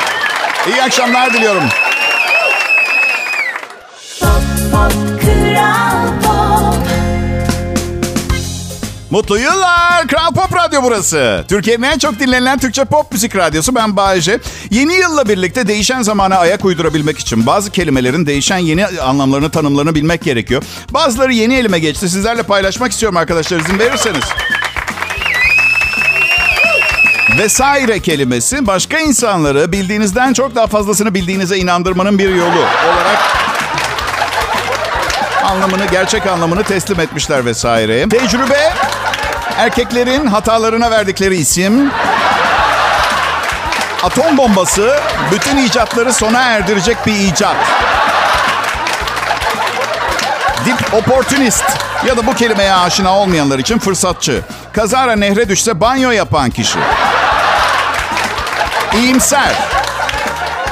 İyi 0.67 0.83
akşamlar 0.83 1.33
diliyorum. 1.33 1.63
Mutlu 9.11 9.39
yıllar. 9.39 10.07
Kral 10.07 10.33
Pop 10.33 10.55
Radyo 10.55 10.83
burası. 10.83 11.45
Türkiye'nin 11.47 11.83
en 11.83 11.97
çok 11.97 12.19
dinlenilen 12.19 12.57
Türkçe 12.57 12.85
pop 12.85 13.11
müzik 13.11 13.35
radyosu. 13.35 13.75
Ben 13.75 13.95
Bayece. 13.95 14.39
Yeni 14.71 14.93
yılla 14.93 15.29
birlikte 15.29 15.67
değişen 15.67 16.01
zamana 16.01 16.35
ayak 16.35 16.65
uydurabilmek 16.65 17.19
için 17.19 17.45
bazı 17.45 17.71
kelimelerin 17.71 18.25
değişen 18.25 18.57
yeni 18.57 18.87
anlamlarını, 18.87 19.49
tanımlarını 19.49 19.95
bilmek 19.95 20.23
gerekiyor. 20.23 20.63
Bazıları 20.91 21.33
yeni 21.33 21.55
elime 21.55 21.79
geçti. 21.79 22.09
Sizlerle 22.09 22.43
paylaşmak 22.43 22.91
istiyorum 22.91 23.17
arkadaşlar 23.17 23.59
izin 23.59 23.79
verirseniz. 23.79 24.23
Vesaire 27.37 27.99
kelimesi 27.99 28.67
başka 28.67 28.99
insanları 28.99 29.71
bildiğinizden 29.71 30.33
çok 30.33 30.55
daha 30.55 30.67
fazlasını 30.67 31.13
bildiğinize 31.13 31.57
inandırmanın 31.57 32.19
bir 32.19 32.29
yolu 32.29 32.59
olarak 32.59 33.37
anlamını, 35.47 35.85
gerçek 35.91 36.27
anlamını 36.27 36.63
teslim 36.63 36.99
etmişler 36.99 37.45
vesaire. 37.45 38.09
Tecrübe, 38.09 38.73
erkeklerin 39.57 40.25
hatalarına 40.25 40.91
verdikleri 40.91 41.35
isim. 41.35 41.91
Atom 44.03 44.37
bombası, 44.37 44.99
bütün 45.31 45.57
icatları 45.57 46.13
sona 46.13 46.41
erdirecek 46.41 46.97
bir 47.05 47.13
icat. 47.13 47.55
Dip 50.65 50.93
opportunist 50.93 51.65
ya 52.05 52.17
da 52.17 52.27
bu 52.27 52.33
kelimeye 52.33 52.73
aşina 52.73 53.17
olmayanlar 53.17 53.59
için 53.59 53.79
fırsatçı. 53.79 54.41
Kazara 54.73 55.15
nehre 55.15 55.49
düşse 55.49 55.81
banyo 55.81 56.11
yapan 56.11 56.49
kişi. 56.49 56.79
İyimser. 58.93 59.55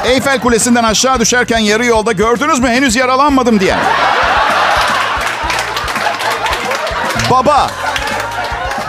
Eyfel 0.06 0.40
Kulesi'nden 0.40 0.84
aşağı 0.84 1.20
düşerken 1.20 1.58
yarı 1.58 1.86
yolda 1.86 2.12
gördünüz 2.12 2.60
mü 2.60 2.70
henüz 2.70 2.96
yaralanmadım 2.96 3.60
diye. 3.60 3.76
Baba. 7.32 7.68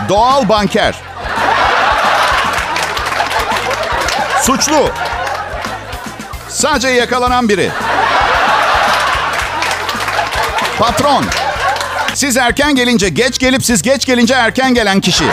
Doğal 0.09 0.49
banker. 0.49 0.95
Suçlu. 4.41 4.89
Sadece 6.49 6.87
yakalanan 6.89 7.49
biri. 7.49 7.71
Patron. 10.79 11.25
Siz 12.13 12.37
erken 12.37 12.75
gelince 12.75 13.09
geç 13.09 13.39
gelip 13.39 13.65
siz 13.65 13.81
geç 13.81 14.05
gelince 14.05 14.33
erken 14.33 14.73
gelen 14.73 15.01
kişi. 15.01 15.25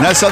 Nasıl? 0.00 0.30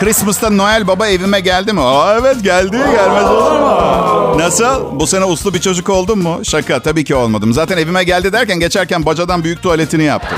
Christmas'ta 0.00 0.50
Noel 0.50 0.86
Baba 0.86 1.06
evime 1.06 1.40
geldi 1.40 1.72
mi? 1.72 1.80
Aa, 1.80 2.16
evet 2.20 2.36
geldi. 2.42 2.76
Gelmez 2.76 3.24
olur 3.24 3.60
mu? 3.60 4.05
Nasıl? 4.38 5.00
Bu 5.00 5.06
sene 5.06 5.24
uslu 5.24 5.54
bir 5.54 5.60
çocuk 5.60 5.88
oldun 5.88 6.18
mu? 6.18 6.40
Şaka. 6.44 6.80
Tabii 6.82 7.04
ki 7.04 7.14
olmadım. 7.14 7.52
Zaten 7.52 7.78
evime 7.78 8.04
geldi 8.04 8.32
derken 8.32 8.60
geçerken 8.60 9.06
bacadan 9.06 9.44
büyük 9.44 9.62
tuvaletini 9.62 10.04
yaptı. 10.04 10.36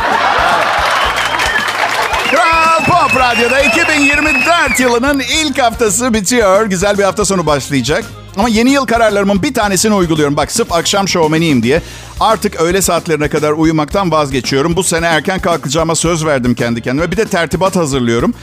Kral 2.31 2.85
Pop 2.85 3.17
Radyo'da 3.21 3.61
2024 3.61 4.81
yılının 4.81 5.21
ilk 5.21 5.59
haftası 5.63 6.15
bitiyor. 6.15 6.67
Güzel 6.67 6.99
bir 6.99 7.03
hafta 7.03 7.25
sonu 7.25 7.47
başlayacak. 7.47 8.05
Ama 8.39 8.49
yeni 8.49 8.71
yıl 8.71 8.87
kararlarımın 8.87 9.43
bir 9.43 9.55
tanesini 9.55 9.95
uyguluyorum. 9.95 10.37
Bak 10.37 10.53
sırf 10.53 10.73
akşam 10.73 11.09
şovmeniyim 11.09 11.63
diye. 11.63 11.83
Artık 12.21 12.61
öğle 12.61 12.83
saatlerine 12.83 13.29
kadar 13.29 13.53
uyumaktan 13.53 14.11
vazgeçiyorum. 14.11 14.77
Bu 14.77 14.83
sene 14.83 15.07
erken 15.07 15.41
kalkacağıma 15.41 15.95
söz 15.95 16.27
verdim 16.27 16.55
kendi 16.55 16.83
kendime. 16.83 17.11
Bir 17.11 17.17
de 17.17 17.25
tertibat 17.25 17.77
hazırlıyorum. 17.77 18.35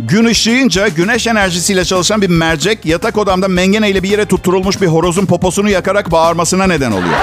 Gün 0.00 0.24
ışığınca 0.24 0.88
güneş 0.88 1.26
enerjisiyle 1.26 1.84
çalışan 1.84 2.22
bir 2.22 2.28
mercek 2.30 2.86
yatak 2.86 3.18
odamda 3.18 3.48
mengeneyle 3.48 4.02
bir 4.02 4.08
yere 4.08 4.26
tutturulmuş 4.26 4.80
bir 4.80 4.86
horozun 4.86 5.26
poposunu 5.26 5.70
yakarak 5.70 6.10
bağırmasına 6.10 6.66
neden 6.66 6.92
oluyor. 6.92 7.18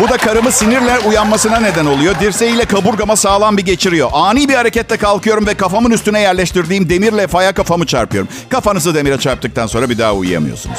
Bu 0.00 0.08
da 0.08 0.16
karımı 0.16 0.52
sinirle 0.52 0.98
uyanmasına 0.98 1.60
neden 1.60 1.86
oluyor. 1.86 2.14
Dirseğiyle 2.20 2.64
kaburgama 2.64 3.16
sağlam 3.16 3.56
bir 3.56 3.62
geçiriyor. 3.62 4.10
Ani 4.12 4.48
bir 4.48 4.54
hareketle 4.54 4.96
kalkıyorum 4.96 5.46
ve 5.46 5.54
kafamın 5.54 5.90
üstüne 5.90 6.20
yerleştirdiğim 6.20 6.88
demir 6.88 7.12
levhaya 7.12 7.52
kafamı 7.52 7.86
çarpıyorum. 7.86 8.28
Kafanızı 8.48 8.94
demire 8.94 9.18
çarptıktan 9.18 9.66
sonra 9.66 9.90
bir 9.90 9.98
daha 9.98 10.14
uyuyamıyorsunuz. 10.14 10.78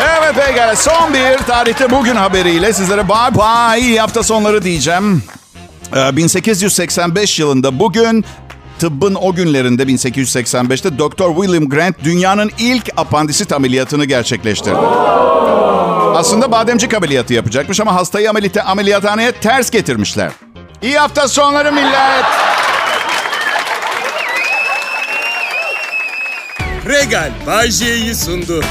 Evet 0.00 0.34
pekala 0.46 0.76
son 0.76 1.14
bir 1.14 1.38
tarihte 1.38 1.90
bugün 1.90 2.16
haberiyle 2.16 2.72
sizlere 2.72 3.08
bye 3.08 3.34
bye 3.34 3.80
iyi 3.80 4.00
hafta 4.00 4.22
sonları 4.22 4.62
diyeceğim. 4.62 5.22
Ee, 5.96 6.16
1885 6.16 7.38
yılında 7.38 7.78
bugün 7.78 8.24
tıbbın 8.78 9.14
o 9.14 9.34
günlerinde 9.34 9.82
1885'te 9.82 10.98
Dr. 10.98 11.40
William 11.40 11.68
Grant 11.68 12.04
dünyanın 12.04 12.50
ilk 12.58 12.88
apandisit 12.96 13.52
ameliyatını 13.52 14.04
gerçekleştirdi. 14.04 14.78
Aslında 16.14 16.50
bademcik 16.52 16.94
ameliyatı 16.94 17.34
yapacakmış 17.34 17.80
ama 17.80 17.94
hastayı 17.94 18.30
ameliyata, 18.30 18.62
ameliyathaneye 18.62 19.32
ters 19.32 19.70
getirmişler. 19.70 20.30
İyi 20.82 20.98
hafta 20.98 21.28
sonları 21.28 21.72
millet. 21.72 22.24
Regal 26.88 27.30
Bay 27.46 27.70
J'yi 27.70 28.14
sundu. 28.14 28.64